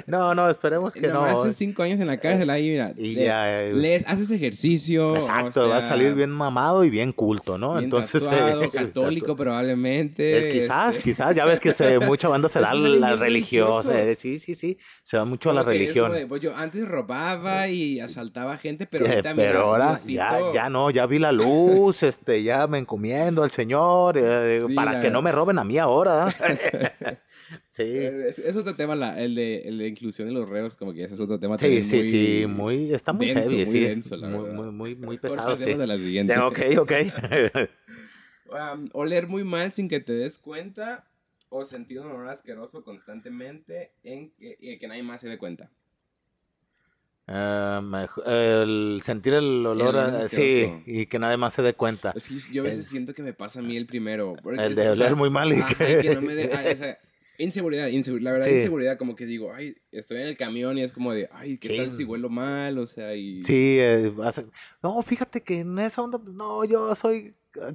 [0.06, 1.24] no, no, esperemos que no.
[1.24, 2.92] Hace cinco años en la cárcel ahí, mira.
[2.96, 5.14] Y ya, eh, lees, haces ejercicio.
[5.16, 7.74] Exacto, o sea, va a salir bien mamado y bien culto, ¿no?
[7.74, 8.24] Bien Entonces.
[8.24, 10.48] Tatuado, católico probablemente.
[10.48, 11.10] Eh, quizás, este...
[11.10, 11.36] quizás.
[11.36, 14.14] Ya ves que se, mucha banda se da la religiosa.
[14.16, 14.78] Sí, sí, sí.
[15.04, 16.12] Se va mucho a la religión.
[16.28, 21.06] pues yo antes robaba y asaltaba gente, pero ahorita Pero ahora ya, ya no, ya
[21.06, 25.58] vi la luz, este, ya me encomiendo al Señor, eh, para que no me roben
[25.58, 26.28] a mí ahora.
[27.70, 27.82] sí.
[27.82, 31.14] Es, otro tema, la, el, de, el de inclusión de los reos, como que ese
[31.14, 31.56] es otro tema.
[31.58, 33.80] Sí, sí, muy sí, muy, está muy heavy, muy sí.
[33.80, 35.56] Denso, la muy, muy, muy, muy, pesado.
[35.56, 35.74] Sí.
[35.74, 36.36] de la siguiente.
[36.38, 36.92] ok, ok.
[38.50, 41.04] um, oler muy mal sin que te des cuenta
[41.50, 45.70] o sentir un olor asqueroso constantemente en que, que nadie más se dé cuenta.
[47.28, 52.14] Uh, el sentir el olor, sí, y que nadie más se dé cuenta.
[52.50, 54.34] yo a veces siento que me pasa a mí el primero.
[54.56, 56.14] el de oler muy mal y que...
[56.14, 56.98] no me de,
[57.36, 57.88] inseguridad,
[58.20, 61.28] la verdad, inseguridad, como que digo, ay, estoy en el camión y es como de,
[61.30, 62.78] ay, ¿qué tal si huelo mal?
[62.78, 63.42] O sea, y...
[63.42, 64.10] Sí, eh,
[64.82, 67.74] no, fíjate que en esa onda, pues, no, yo soy, eh,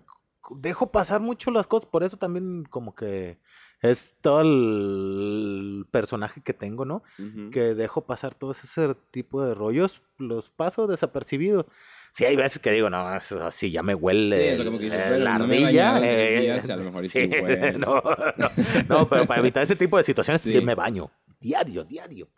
[0.57, 3.38] dejo pasar mucho las cosas, por eso también como que
[3.84, 7.03] es todo el personaje que tengo, ¿no?
[7.51, 11.65] Que dejo pasar todo ese tipo de rollos, los paso desapercidos.
[12.13, 15.99] Sí, hay veces que digo, no, así ya me huele sí, que la ardilla.
[16.01, 17.27] Eh, a lo mejor sí,
[17.77, 18.01] no,
[18.38, 18.51] no,
[18.88, 21.11] no, pero para evitar ese tipo de situaciones me baño.
[21.41, 22.29] Diario, diario.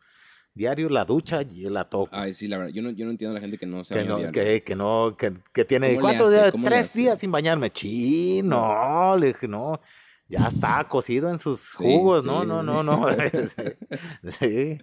[0.51, 2.09] Diario la ducha y la toco.
[2.15, 2.73] Ay, sí, la verdad.
[2.73, 4.75] Yo no, yo no entiendo a la gente que no se que no, que, que,
[4.75, 7.69] no, que, que tiene cuatro días, tres días sin bañarme.
[7.69, 9.79] Chino, le dije, no
[10.27, 13.07] ya está cocido en sus jugos, no, no, no, no.
[14.39, 14.79] sí.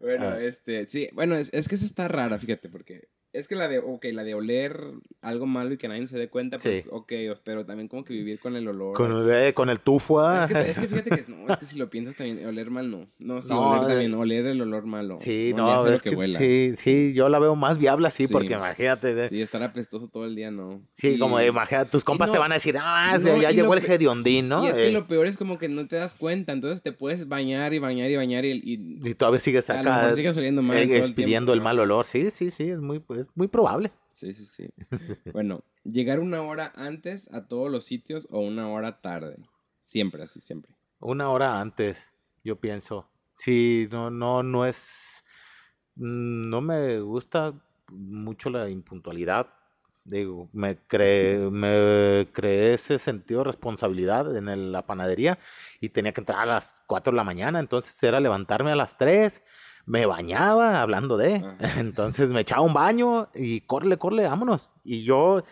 [0.00, 0.40] Bueno, ah.
[0.40, 3.78] este, sí, bueno, es, es que esa está rara, fíjate, porque es que la de,
[3.78, 4.80] ok, la de oler
[5.20, 7.12] algo malo y que nadie se dé cuenta, pues, ok,
[7.44, 8.96] pero también como que vivir con el olor.
[8.96, 10.48] Con el, con el tufo, ah.
[10.50, 13.06] es, que, fíjate que, no, es que si lo piensas también, oler mal no.
[13.18, 15.18] No, sí, oler también, oler el olor malo.
[15.18, 19.28] Sí, no, es que, sí, sí, yo la veo más viable así, porque imagínate.
[19.28, 20.82] Sí, estar apestoso todo el día, no.
[20.90, 24.64] Sí, como imagínate, tus compas te van a decir, ah, ya llegó el hediondín, ¿no?
[24.64, 24.92] Y es que eh.
[24.92, 28.10] lo peor es como que no te das cuenta, entonces te puedes bañar y bañar
[28.10, 28.50] y bañar y...
[28.70, 29.89] Y, y todavía sigues acá.
[30.14, 30.76] Sigues oliendo mal.
[30.76, 33.92] Eh, expidiendo el mal olor, sí, sí, sí, es muy, es muy probable.
[34.10, 34.68] Sí, sí, sí.
[35.32, 39.36] bueno, llegar una hora antes a todos los sitios o una hora tarde.
[39.82, 40.72] Siempre, así, siempre.
[41.00, 41.98] Una hora antes,
[42.44, 43.08] yo pienso.
[43.36, 45.24] Sí, no, no, no es.
[45.96, 47.54] No me gusta
[47.90, 49.48] mucho la impuntualidad.
[50.04, 55.38] Digo, me creé, me creé ese sentido de responsabilidad en la panadería
[55.80, 58.96] y tenía que entrar a las 4 de la mañana, entonces era levantarme a las
[58.96, 59.42] 3
[59.90, 61.44] me bañaba hablando de.
[61.76, 64.70] Entonces me echaba un baño y corre, corre, vámonos.
[64.84, 65.42] Y yo,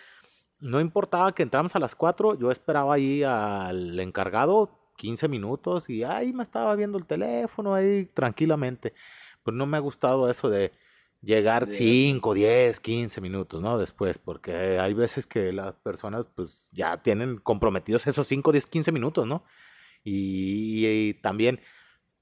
[0.60, 6.04] no importaba que entramos a las 4, yo esperaba ahí al encargado 15 minutos y
[6.04, 8.94] ahí me estaba viendo el teléfono ahí tranquilamente.
[9.42, 10.70] Pues no me ha gustado eso de
[11.20, 13.76] llegar 5, 10, 15 minutos, ¿no?
[13.76, 18.92] Después, porque hay veces que las personas pues ya tienen comprometidos esos 5, 10, 15
[18.92, 19.42] minutos, ¿no?
[20.04, 21.60] y también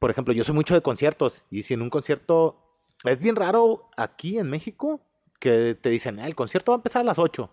[0.06, 2.54] por ejemplo, yo soy mucho de conciertos y si en un concierto
[3.02, 5.00] es bien raro aquí en México
[5.40, 7.50] que te dicen, el concierto va a empezar a las 8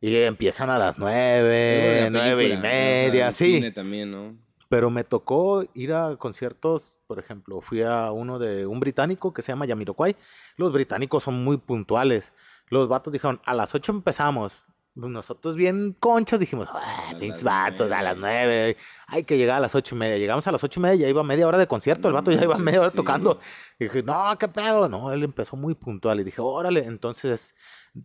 [0.00, 3.62] y empiezan a las 9, 9 y media, sí.
[3.70, 4.34] también, ¿no?
[4.68, 9.42] Pero me tocó ir a conciertos, por ejemplo, fui a uno de un británico que
[9.42, 10.16] se llama Yamiroquai.
[10.56, 12.32] Los británicos son muy puntuales.
[12.66, 14.64] Los vatos dijeron, a las 8 empezamos.
[14.94, 18.76] Pues, nosotros bien conchas dijimos, ah, pinches vatos, a las nueve,
[19.06, 20.18] hay que llegar a las ocho y media.
[20.18, 22.42] Llegamos a las ocho y media, ya iba media hora de concierto, el vato ya
[22.42, 23.40] iba media hora tocando.
[23.78, 24.88] Y dije, no, qué pedo.
[24.88, 26.84] No, él empezó muy puntual y dije, órale.
[26.84, 27.54] Entonces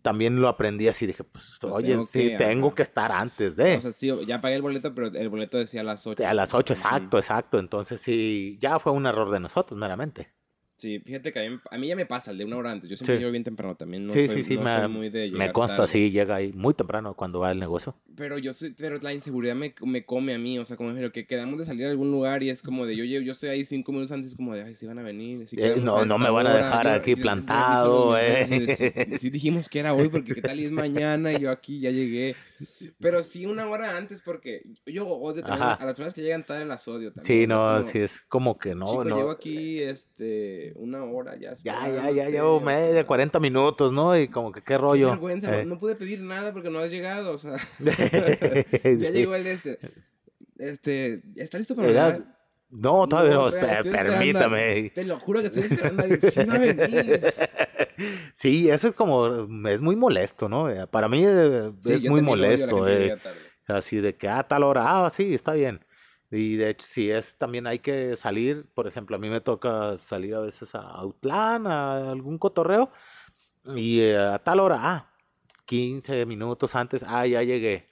[0.02, 3.78] también lo aprendí así, dije, pues, pues oye, sí, tengo que estar antes de.
[3.78, 6.26] O sea, sí, ya pagué el boleto, pero el boleto decía a las ocho.
[6.26, 7.60] A las ocho, exacto, exacto.
[7.60, 10.34] Entonces sí, ya fue un error de nosotros, meramente.
[10.78, 12.90] Sí, fíjate que a mí, ya me pasa el de una hora antes.
[12.90, 14.06] Yo siempre llego bien temprano también.
[14.06, 17.14] No sí, soy, sí, sí, me, muy de Me consta, sí, llega ahí muy temprano
[17.14, 17.96] cuando va el negocio.
[18.16, 20.60] Pero yo soy, pero la inseguridad me, me come a mí.
[20.60, 22.96] O sea, como pero que quedamos de salir a algún lugar y es como de
[22.98, 25.46] yo yo estoy ahí cinco minutos antes, como de ay, si van a venir.
[25.56, 28.46] Eh, no, no me van a dejar aquí plantado, eh.
[29.20, 31.92] Sí, dijimos que era hoy porque qué tal y es mañana y yo aquí ya
[31.92, 32.36] llegué.
[33.00, 36.88] Pero sí una hora antes porque yo odio a las personas que llegan tarde las
[36.88, 37.42] odio también.
[37.42, 39.18] Sí, no, sí es como que no, chico, no.
[39.18, 41.56] Llevo aquí este una hora ya.
[41.64, 44.18] Ya, ya, ya llevo media, 40 minutos, ¿no?
[44.18, 45.08] Y como que qué rollo.
[45.08, 45.66] Qué vergüenza, eh.
[45.66, 47.58] no pude pedir nada porque no has llegado, o sea.
[47.80, 49.80] ya llegó el este.
[50.58, 52.35] Este, ¿está listo para
[52.70, 54.90] No, todavía no, permítame.
[54.90, 57.34] Te lo juro que estoy esperando sí a venir.
[58.34, 60.68] Sí, eso es como, es muy molesto, ¿no?
[60.88, 62.88] Para mí eh, es muy molesto.
[62.90, 63.18] Eh,
[63.68, 65.86] así de que a tal hora, ah, sí, está bien.
[66.32, 69.98] Y de hecho, si es también hay que salir, por ejemplo, a mí me toca
[70.00, 72.92] salir a veces a Autlán, a algún cotorreo,
[73.76, 75.12] y eh, a tal hora, ah,
[75.66, 77.88] 15 minutos antes, ah, ya llegué.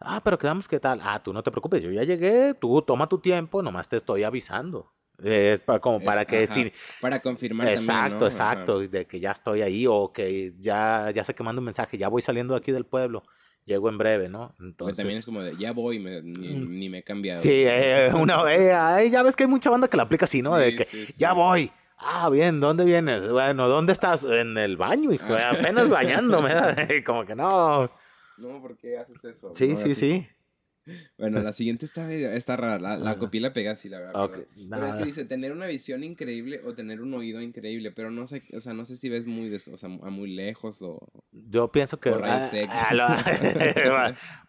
[0.00, 1.00] Ah, pero quedamos que tal.
[1.02, 4.24] Ah, tú no te preocupes, yo ya llegué, tú toma tu tiempo, nomás te estoy
[4.24, 4.92] avisando.
[5.22, 6.72] Es para, como para que sí.
[7.00, 11.42] Para confirmar Exacto, exacto, de que ya estoy ahí o que ya, ya sé que
[11.42, 13.24] mando un mensaje, ya voy saliendo de aquí del pueblo
[13.68, 14.54] llego en breve, ¿no?
[14.58, 14.96] Entonces...
[14.96, 16.78] también es como de, ya voy, mm.
[16.78, 17.40] ni, me he cambiado.
[17.40, 18.72] Sí, eh, una vez,
[19.12, 20.56] ya ves que hay mucha banda que la aplica así, ¿no?
[20.56, 21.70] de que, ya voy.
[21.98, 23.28] Ah, bien, ¿dónde vienes?
[23.28, 24.24] Bueno, ¿dónde estás?
[24.24, 25.50] En el baño, hijo, ah.
[25.50, 26.54] apenas bañándome.
[27.04, 27.90] como que no.
[28.38, 29.54] No, ¿por qué haces eso?
[29.54, 30.26] Sí, sí, sí.
[31.18, 32.78] Bueno, la siguiente está, está rara.
[32.78, 34.30] La, la copié la pega así, la verdad.
[34.70, 38.26] Pero es que dice tener una visión increíble o tener un oído increíble, pero no
[38.26, 40.98] sé, o sea, no sé si ves muy, o sea, a muy lejos o.
[41.32, 42.28] Yo pienso que va,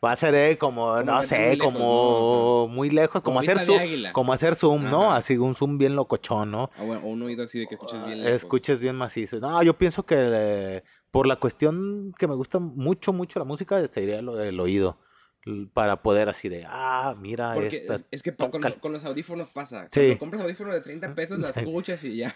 [0.03, 3.79] va, a ser eh, como, no sé, como muy lejos, como, hacer zoom,
[4.13, 5.11] como hacer zoom, ¿no?
[5.11, 6.69] Así un zoom bien locochón, ¿no?
[6.77, 8.35] Ah, o un oído así de que escuches bien lejos.
[8.35, 9.39] Escuches bien macizo.
[9.39, 13.85] No, yo pienso que eh, por la cuestión que me gusta mucho, mucho la música,
[13.87, 14.99] sería lo del oído
[15.73, 19.87] para poder así de, ah, mira, esta es, que con, los audífonos pasa.
[19.89, 20.01] Sí.
[20.01, 22.33] Cuando compras audífonos de 30 pesos, las escuchas y ya.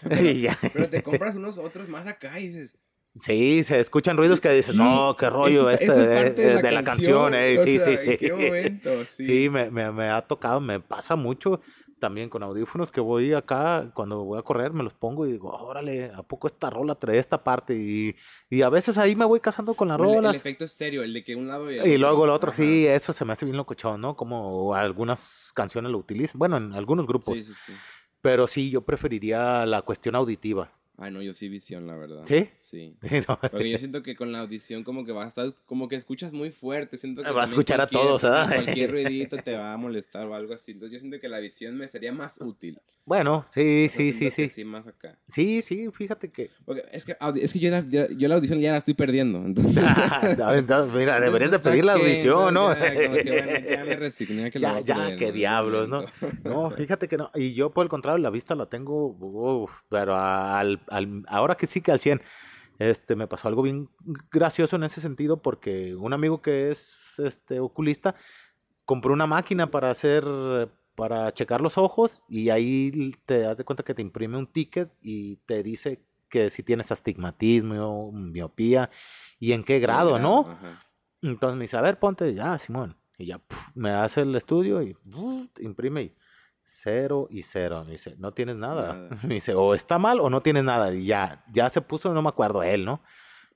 [0.72, 2.74] Pero, te compras unos otros más acá y dices...
[3.20, 7.58] Sí, se escuchan ruidos que dices, no, qué rollo este, de, la, canción, eh.
[7.58, 8.28] sí, sí, sí.
[8.28, 9.24] Momento, sí.
[9.24, 11.60] sí me, me, me, ha tocado, me pasa mucho
[11.98, 15.50] también con audífonos que voy acá, cuando voy a correr, me los pongo y digo,
[15.50, 17.74] órale, ¿a poco esta rola trae esta parte?
[17.74, 18.16] Y,
[18.50, 20.34] y a veces ahí me voy casando con las rolas.
[20.34, 23.12] El, efecto estéreo, el de que un lado y, y luego el otro, sí, eso
[23.12, 24.16] se me hace bien locochón, ¿no?
[24.16, 27.38] Como algunas canciones lo utilizan, bueno, en algunos grupos.
[27.38, 27.72] Sí, sí, sí.
[28.20, 30.72] Pero sí, yo preferiría la cuestión auditiva.
[30.96, 32.22] Ay, no, yo sí visión, la verdad.
[32.22, 32.48] ¿Sí?
[32.60, 32.96] Sí.
[33.50, 36.32] Porque yo siento que con la audición como que vas a estar, como que escuchas
[36.32, 36.96] muy fuerte.
[36.96, 38.46] Siento que va a escuchar a todos, ¿verdad?
[38.54, 40.72] Cualquier ruidito te va a molestar o algo así.
[40.72, 42.80] Entonces yo siento que la visión me sería más útil.
[43.06, 44.48] Bueno, sí, sí, sí, sí.
[44.48, 45.18] Sí, más acá.
[45.28, 46.50] Sí, sí, fíjate que...
[46.90, 49.44] es que, es que yo, la, yo, la audición ya la estoy perdiendo.
[49.44, 49.74] Entonces,
[50.94, 52.72] mira, deberías de pedir la audición, ¿no?
[52.72, 56.04] Ya, como que, bueno, ya me resigné que Ya, ya, qué diablos, ¿no?
[56.44, 57.30] No, fíjate que no.
[57.34, 61.80] Y yo, por el contrario, la vista la tengo, pero al, al, ahora que sí
[61.80, 62.22] que al 100.
[62.78, 63.88] Este, me pasó algo bien
[64.32, 68.16] gracioso en ese sentido porque un amigo que es este, oculista
[68.84, 70.24] compró una máquina para hacer
[70.94, 74.90] para checar los ojos y ahí te das de cuenta que te imprime un ticket
[75.02, 78.90] y te dice que si tienes astigmatismo, miopía
[79.38, 80.58] y en qué grado, ¿no?
[81.22, 82.96] Entonces me dice, a ver, ponte ya, Simón.
[83.18, 83.40] Y ya
[83.74, 84.96] me hace el estudio y
[85.60, 86.14] imprime y
[86.64, 87.84] cero y cero.
[87.84, 88.94] Me dice, no tienes nada.
[88.94, 89.08] nada.
[89.22, 90.92] Me dice, o está mal o no tienes nada.
[90.94, 93.02] Y ya, ya se puso, no me acuerdo él, ¿no?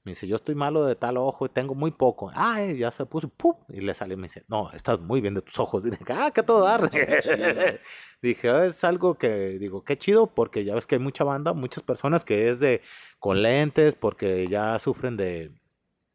[0.05, 2.31] Me dice, yo estoy malo de tal ojo y tengo muy poco.
[2.35, 3.57] Ah, ya se puso, ¡pum!
[3.69, 5.85] Y le sale y me dice, no, estás muy bien de tus ojos.
[5.87, 6.89] Y dije, ah, qué todo dar.
[8.23, 11.53] dije, ah, es algo que, digo, qué chido, porque ya ves que hay mucha banda,
[11.53, 12.81] muchas personas que es de,
[13.19, 15.53] con lentes, porque ya sufren de,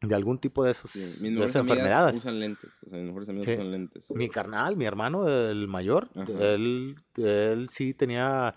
[0.08, 2.16] de algún tipo de, esos, de esas enfermedades.
[2.16, 4.10] usan lentes, o sea, mis mejores amigos usan lentes.
[4.10, 8.54] Mi carnal, mi hermano, el mayor, él, él sí tenía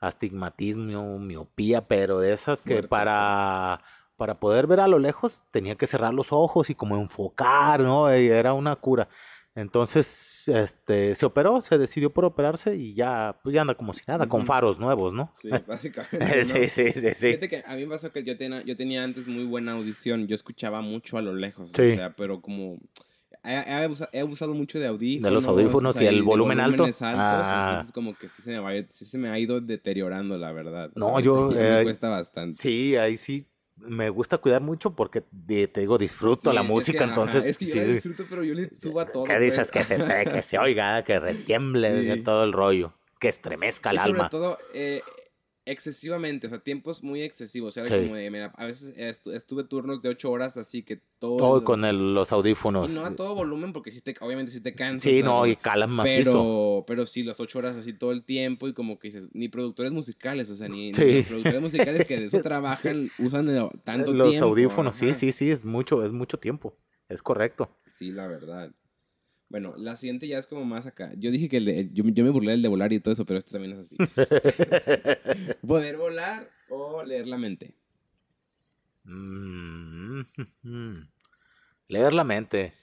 [0.00, 3.80] astigmatismo, miopía, pero de esas que para
[4.18, 8.14] para poder ver a lo lejos tenía que cerrar los ojos y como enfocar, ¿no?
[8.14, 9.08] Y era una cura.
[9.58, 14.02] Entonces, este, se operó, se decidió por operarse y ya, pues ya anda como si
[14.06, 15.32] nada, con faros nuevos, ¿no?
[15.34, 16.44] Sí, básicamente.
[16.44, 17.14] sí, sí, sí, sí.
[17.14, 20.28] Fíjate que a mí me pasó que yo tenía, yo tenía antes muy buena audición,
[20.28, 22.78] yo escuchaba mucho a lo lejos, o sea, pero como
[23.42, 25.28] he, abusado, mucho de audífonos.
[25.28, 26.86] De los audífonos y el volumen alto.
[27.00, 27.70] ah.
[27.70, 30.92] Entonces como que sí se, me va, sí se me ha ido deteriorando, la verdad.
[30.94, 31.50] No, yo...
[31.50, 32.58] me eh, cuesta bastante.
[32.58, 33.44] Sí, ahí sí
[33.80, 37.44] me gusta cuidar mucho porque te digo, disfruto la música, entonces.
[37.44, 39.24] es que yo disfruto, pero yo le subo a todo.
[39.24, 39.70] ¿Qué dices?
[39.72, 39.88] Pues.
[39.88, 44.28] Que, se, que se oiga, que retiemble todo el rollo, que estremezca el alma.
[44.28, 45.02] Sobre todo, eh,
[45.70, 47.76] excesivamente, o sea, tiempos muy excesivos.
[47.76, 51.36] O sea, como de, mira, a veces estuve turnos de ocho horas, así que todo.
[51.36, 51.82] Todo con
[52.14, 52.90] los audífonos.
[52.90, 55.02] Y no a todo volumen, porque si te, obviamente si te cansas.
[55.02, 58.68] Sí, no, y calan más Pero, pero sí, las ocho horas así todo el tiempo,
[58.68, 62.26] y como que dices, ni productores musicales, o sea, ni, ni productores musicales que de
[62.26, 63.46] eso trabajan, usan
[63.84, 64.46] tanto los tiempo.
[64.46, 66.76] Los audífonos, sí, sí, sí, es mucho, es mucho tiempo.
[67.08, 67.70] Es correcto.
[67.90, 68.70] Sí, la verdad.
[69.48, 71.12] Bueno, la siguiente ya es como más acá.
[71.16, 73.72] Yo dije que yo, me burlé del de volar y todo eso, pero este también
[73.72, 73.96] es así.
[75.66, 77.74] Poder volar o leer la mente.
[79.04, 80.20] Mm,
[81.88, 82.74] leer la mente.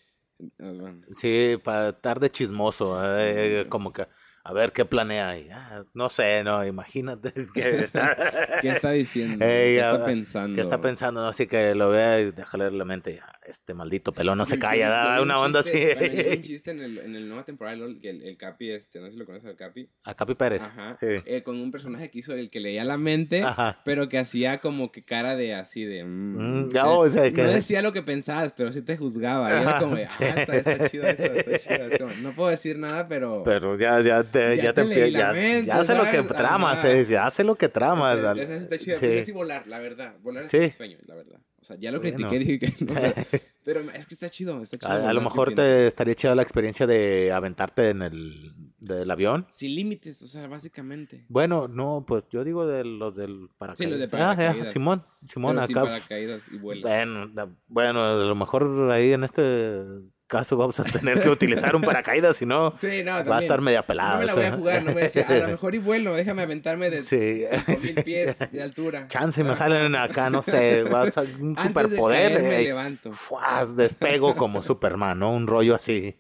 [0.59, 4.07] Ah, sí, para estar de chismoso, eh, como que
[4.47, 5.35] a ver qué planea.
[5.51, 7.33] Ah, no sé, no, imagínate.
[7.55, 8.15] Que está...
[8.61, 9.43] ¿Qué está diciendo?
[9.43, 10.55] ¿Qué está pensando?
[10.55, 11.21] ¿Qué está pensando?
[11.21, 13.21] No, así que lo vea y déjale la mente.
[13.47, 15.75] Este maldito pelón no se calla, da una onda así.
[15.75, 19.13] hay un chiste en el, en el nueva temporada que el, Capi, este, no sé
[19.13, 19.89] si lo conoces al Capi.
[20.03, 20.61] A Capi Pérez.
[20.61, 20.97] Ajá.
[21.01, 23.43] Eh, con un personaje que hizo el que leía la mente,
[23.83, 26.03] pero que hacía como que cara de así de.
[26.03, 29.49] Mm, mm, o sea, No decía lo que pensabas, pero sí te juzgaba.
[29.49, 32.07] Y era como de, ah, está, está chido eso, está chido.
[32.21, 33.41] no puedo decir nada, pero.
[33.43, 37.43] Pero ya, ya ya, te, te ya, ya sé lo que tramas, eh, ya sé
[37.43, 38.37] lo que tramas.
[38.37, 39.05] Está chida, sí.
[39.05, 40.15] es volar, la verdad.
[40.21, 41.39] Volar es un sueño, la verdad.
[41.65, 44.91] O sea, ya lo critiqué, dije que no, pero, es que está chido, está chido.
[44.91, 49.47] A, lo mejor te estaría chida la experiencia de aventarte en el del avión.
[49.51, 51.25] Sin límites, o sea, básicamente.
[51.27, 53.77] Bueno, no, pues yo digo de los del paracaídas.
[53.79, 54.67] Sí, los de paracaídas.
[54.67, 55.81] Ah, Simón, Simón acá.
[55.81, 56.83] paracaídas y vuelas.
[56.83, 59.81] Bueno, bueno, a lo mejor ahí en este
[60.27, 64.13] caso vamos a tener que utilizar un paracaídas, si no, va a estar media pelada.
[64.13, 66.13] No me la voy a jugar, no voy a decir, a lo mejor y vuelo,
[66.13, 67.43] déjame aventarme de sí.
[67.47, 69.07] 5000 pies de altura.
[69.09, 72.41] Chance me salen acá, no sé, va a ser un superpoder.
[72.41, 73.11] me levanto.
[73.11, 75.31] Fuas, despego como Superman, ¿no?
[75.31, 76.15] Un rollo así.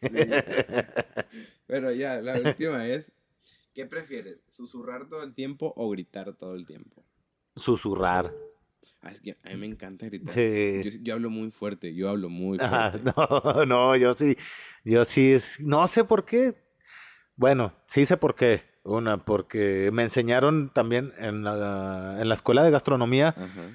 [1.67, 3.11] Pero ya, la última es,
[3.73, 4.39] ¿qué prefieres?
[4.51, 7.03] ¿Susurrar todo el tiempo o gritar todo el tiempo?
[7.55, 8.31] Susurrar.
[9.05, 10.33] Ah, es que a mí me encanta gritar.
[10.33, 10.81] Sí.
[11.03, 13.01] Yo, hablo muy fuerte, yo hablo muy fuerte.
[13.15, 14.35] no, no, yo sí,
[14.83, 16.55] yo sí, es, no sé por qué.
[17.35, 18.63] Bueno, sí sé por qué.
[18.83, 23.69] Una, porque me enseñaron también en la, en la escuela de gastronomía Ajá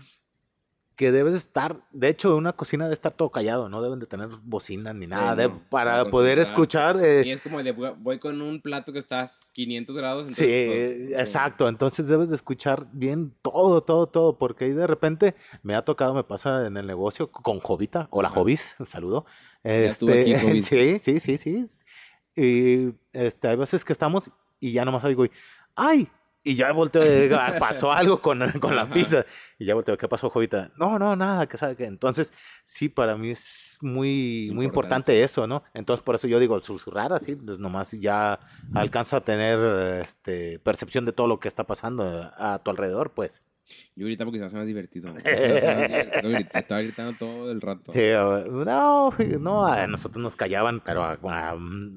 [1.00, 4.28] que debes estar, de hecho, una cocina debe estar todo callado, no deben de tener
[4.42, 7.02] bocinas ni nada, para poder escuchar.
[7.02, 10.30] Eh, y es como de, voy con un plato que está a 500 grados.
[10.30, 15.34] sí, pues, exacto, entonces debes de escuchar bien todo, todo, todo, porque ahí de repente
[15.62, 19.24] me ha tocado, me pasa en el negocio con Jovita, o la Jovis, un saludo.
[19.64, 21.70] Este, aquí, sí, sí, sí, sí.
[22.36, 24.30] Y este, hay veces que estamos
[24.60, 25.24] y ya nomás oigo,
[25.74, 26.10] ¡ay!
[26.42, 27.02] Y ya volteo,
[27.58, 29.26] pasó algo con, con la pizza.
[29.58, 30.70] Y ya volteo, ¿qué pasó, Jovita?
[30.76, 31.84] No, no, nada, que sabe que.
[31.84, 32.32] Entonces,
[32.64, 35.62] sí, para mí es muy, muy importante eso, ¿no?
[35.74, 38.40] Entonces, por eso yo digo, susurrar así, pues nomás ya
[38.74, 43.42] alcanza a tener este, percepción de todo lo que está pasando a tu alrededor, pues.
[43.94, 45.14] Yo ahorita porque se hace más divertido.
[45.24, 47.92] Estaba gritando todo el rato.
[47.92, 51.18] Sí, no, no, a nosotros nos callaban, pero a,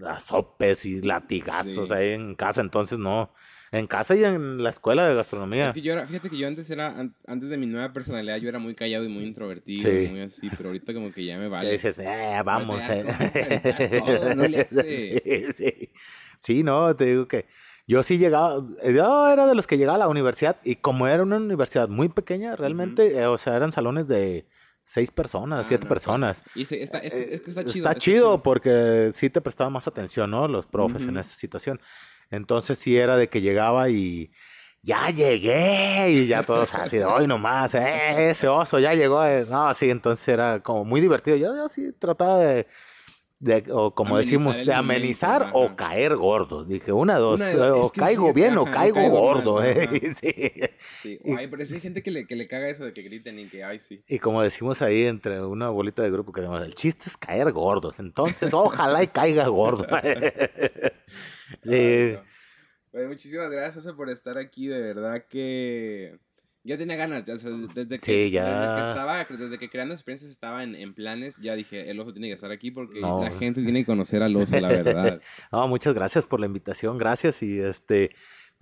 [0.06, 3.32] a, sopes y latigazos ahí en casa, entonces no.
[3.74, 5.70] En casa y en la escuela de gastronomía.
[5.70, 6.96] Es que yo era, fíjate que yo antes era,
[7.26, 10.08] antes de mi nueva personalidad, yo era muy callado y muy introvertido, sí.
[10.10, 11.72] muy así, pero ahorita como que ya me vale.
[11.72, 12.84] dices, eh, vamos.
[12.88, 13.04] Eh.
[14.38, 15.90] no le sí, sí.
[16.38, 17.48] sí, no, te digo que
[17.88, 21.24] yo sí llegaba, yo era de los que llegaba a la universidad y como era
[21.24, 24.46] una universidad muy pequeña, realmente, eh, o sea, eran salones de
[24.86, 26.44] seis personas, ah, siete pues, personas.
[26.56, 27.90] Y está, es que está chido.
[27.90, 30.48] Está, chido, porque sí te prestaba más atención, ¿no?
[30.48, 31.82] Los profes en esa situación.
[32.34, 34.32] Entonces sí era de que llegaba y
[34.82, 39.24] ya llegué y ya todos así hoy nomás, eh, ese oso ya llegó.
[39.24, 39.46] Eh".
[39.50, 41.38] No, sí, entonces era como muy divertido.
[41.38, 42.68] Yo, yo sí trataba de,
[43.38, 46.66] de o como decimos, de amenizar o caer gordo.
[46.66, 49.64] Dije, una, dos, o caigo bien o caigo, gordo.
[49.64, 50.16] eh.
[50.20, 50.34] sí.
[51.04, 51.20] sí.
[51.38, 53.46] Ay, pero sí hay gente que le, que le caga eso de que griten y
[53.46, 54.04] que, ay, sí.
[54.08, 57.52] Y como decimos ahí entre una bolita de grupo que decimos, el chiste es caer
[57.52, 58.00] gordos.
[58.00, 59.86] Entonces, ojalá y caiga gordo.
[62.94, 63.06] Sí.
[63.08, 64.68] muchísimas gracias por estar aquí.
[64.68, 66.18] De verdad que
[66.64, 68.46] Ya tenía ganas, ya, desde, que, sí, ya...
[68.46, 72.14] desde que estaba, desde que creando experiencias estaba en, en, planes, ya dije, el oso
[72.14, 75.22] tiene que estar aquí porque la gente tiene que conocer al oso, la verdad.
[75.52, 78.12] no, muchas gracias por la invitación, gracias y este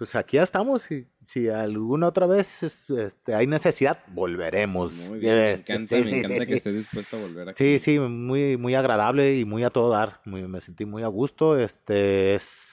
[0.02, 0.82] pues aquí ya estamos.
[0.82, 4.96] Si, si alguna otra vez este, hay necesidad, volveremos.
[4.96, 7.58] Muy bien, me este, encanta, me encanta que estés dispuesto a volver aquí.
[7.58, 10.20] Sí, sí, muy, muy agradable y muy a todo dar.
[10.26, 11.56] Muy, me sentí muy a gusto.
[11.56, 12.71] Este es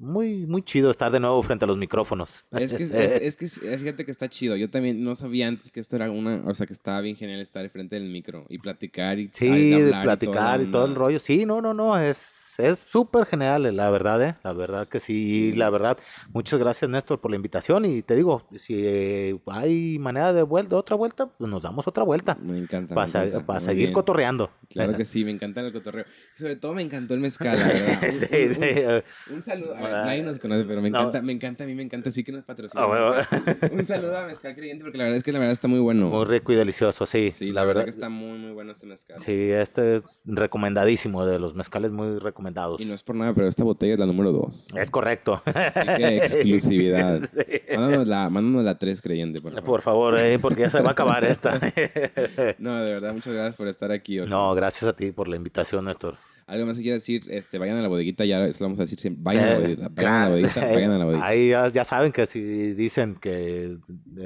[0.00, 2.44] muy, muy chido estar de nuevo frente a los micrófonos.
[2.52, 4.56] Es que, es, que fíjate que está chido.
[4.56, 7.40] Yo también no sabía antes que esto era una, o sea, que estaba bien genial
[7.40, 11.20] estar frente del micro y platicar y sí, platicar y todo el rollo.
[11.20, 14.36] Sí, no, no, no, es es súper genial, la verdad, ¿eh?
[14.42, 15.98] La verdad que sí, la verdad.
[16.32, 17.84] Muchas gracias, Néstor, por la invitación.
[17.84, 22.36] Y te digo, si hay manera de vuelta, otra vuelta, pues nos damos otra vuelta.
[22.40, 22.94] Me encanta.
[22.94, 24.50] Para, seguir cotorreando.
[24.68, 26.04] Claro que sí, me encanta el cotorreo.
[26.36, 28.00] Sobre todo me encantó el mezcal, la verdad.
[28.20, 29.32] Sí, un, sí.
[29.32, 29.74] Un, saludo.
[29.74, 32.44] nadie nos conoce, pero me encanta, me encanta, a mí me encanta, sí que nos
[32.44, 32.82] patrocina.
[32.82, 33.28] Ah,
[33.72, 36.08] un saludo a Mezcal Creyente, porque la verdad es que la verdad está muy bueno.
[36.08, 37.30] Muy rico y delicioso, sí.
[37.30, 39.18] Sí, la, verdad, que está muy, muy bueno este mezcal.
[39.20, 43.48] Sí, este es recomendadísimo, de los mezcales muy recomendados y no es por nada, pero
[43.48, 44.68] esta botella es la número 2.
[44.76, 45.42] Es correcto.
[45.44, 47.20] Así que exclusividad.
[47.76, 49.66] Mándanos, la, mándanos la 3 creyente, por favor.
[49.66, 51.54] Por favor, eh, porque ya se va a acabar esta.
[52.58, 54.18] no, de verdad, muchas gracias por estar aquí.
[54.18, 56.16] No, gracias a ti por la invitación, Néstor.
[56.50, 58.82] Algo más que quieras decir, este, vayan a la bodeguita, ya eso lo vamos a
[58.82, 59.22] decir siempre.
[59.22, 61.26] Vayan a la bodeguita, vayan a la bodeguita, vayan a la bodeguita.
[61.26, 62.40] Ahí ya, saben que si
[62.74, 63.76] dicen que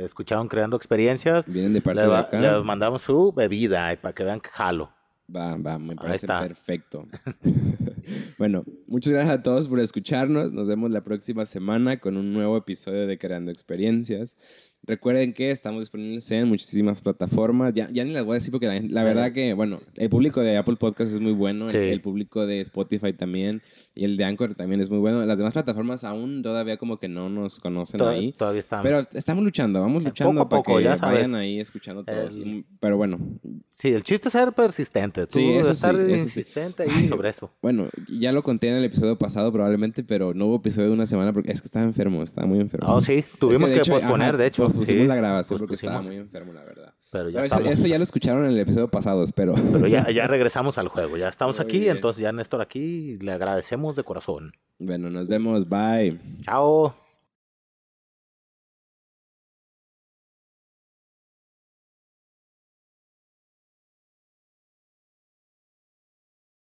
[0.02, 2.40] escucharon creando experiencias, vienen de parte de acá.
[2.40, 4.90] Les mandamos su bebida para que vean que jalo.
[5.34, 7.08] Va, va, me parece perfecto.
[8.38, 10.52] bueno, muchas gracias a todos por escucharnos.
[10.52, 14.36] Nos vemos la próxima semana con un nuevo episodio de Creando Experiencias.
[14.86, 17.72] Recuerden que estamos disponibles en muchísimas plataformas.
[17.72, 20.58] Ya, ya ni las voy a decir porque la, verdad que, bueno, el público de
[20.58, 23.62] Apple Podcast es muy bueno, el, público de Spotify también
[23.96, 25.24] y el de Anchor también es muy bueno.
[25.24, 28.32] Las demás plataformas aún todavía como que no nos conocen ahí.
[28.32, 28.82] Todavía estamos.
[28.82, 32.04] Pero estamos luchando, vamos eh, luchando poco a poco, para que ya vayan ahí escuchando
[32.04, 32.38] todos.
[32.80, 33.18] Pero bueno.
[33.70, 35.26] Sí, el chiste es ser persistente.
[35.26, 37.50] Tú sí, eso estar insistente y sobre eso.
[37.62, 41.06] Bueno, ya lo conté en el episodio pasado probablemente, pero no hubo episodio de una
[41.06, 42.92] semana porque es que estaba enfermo, estaba muy enfermo.
[42.92, 46.64] Oh, sí, tuvimos que, posponer, de hecho pusimos la grabación porque estaba muy enfermo, la
[46.64, 46.94] verdad.
[47.14, 49.54] Pero ya eso, ya lo escucharon en el episodio pasado, espero.
[49.54, 51.16] Pero ya, ya regresamos al juego.
[51.16, 53.18] Ya estamos aquí, entonces ya Néstor aquí.
[53.20, 54.52] Le agradecemos de corazón.
[54.80, 55.68] Bueno, nos vemos.
[55.68, 56.18] Bye.
[56.42, 57.03] Chao.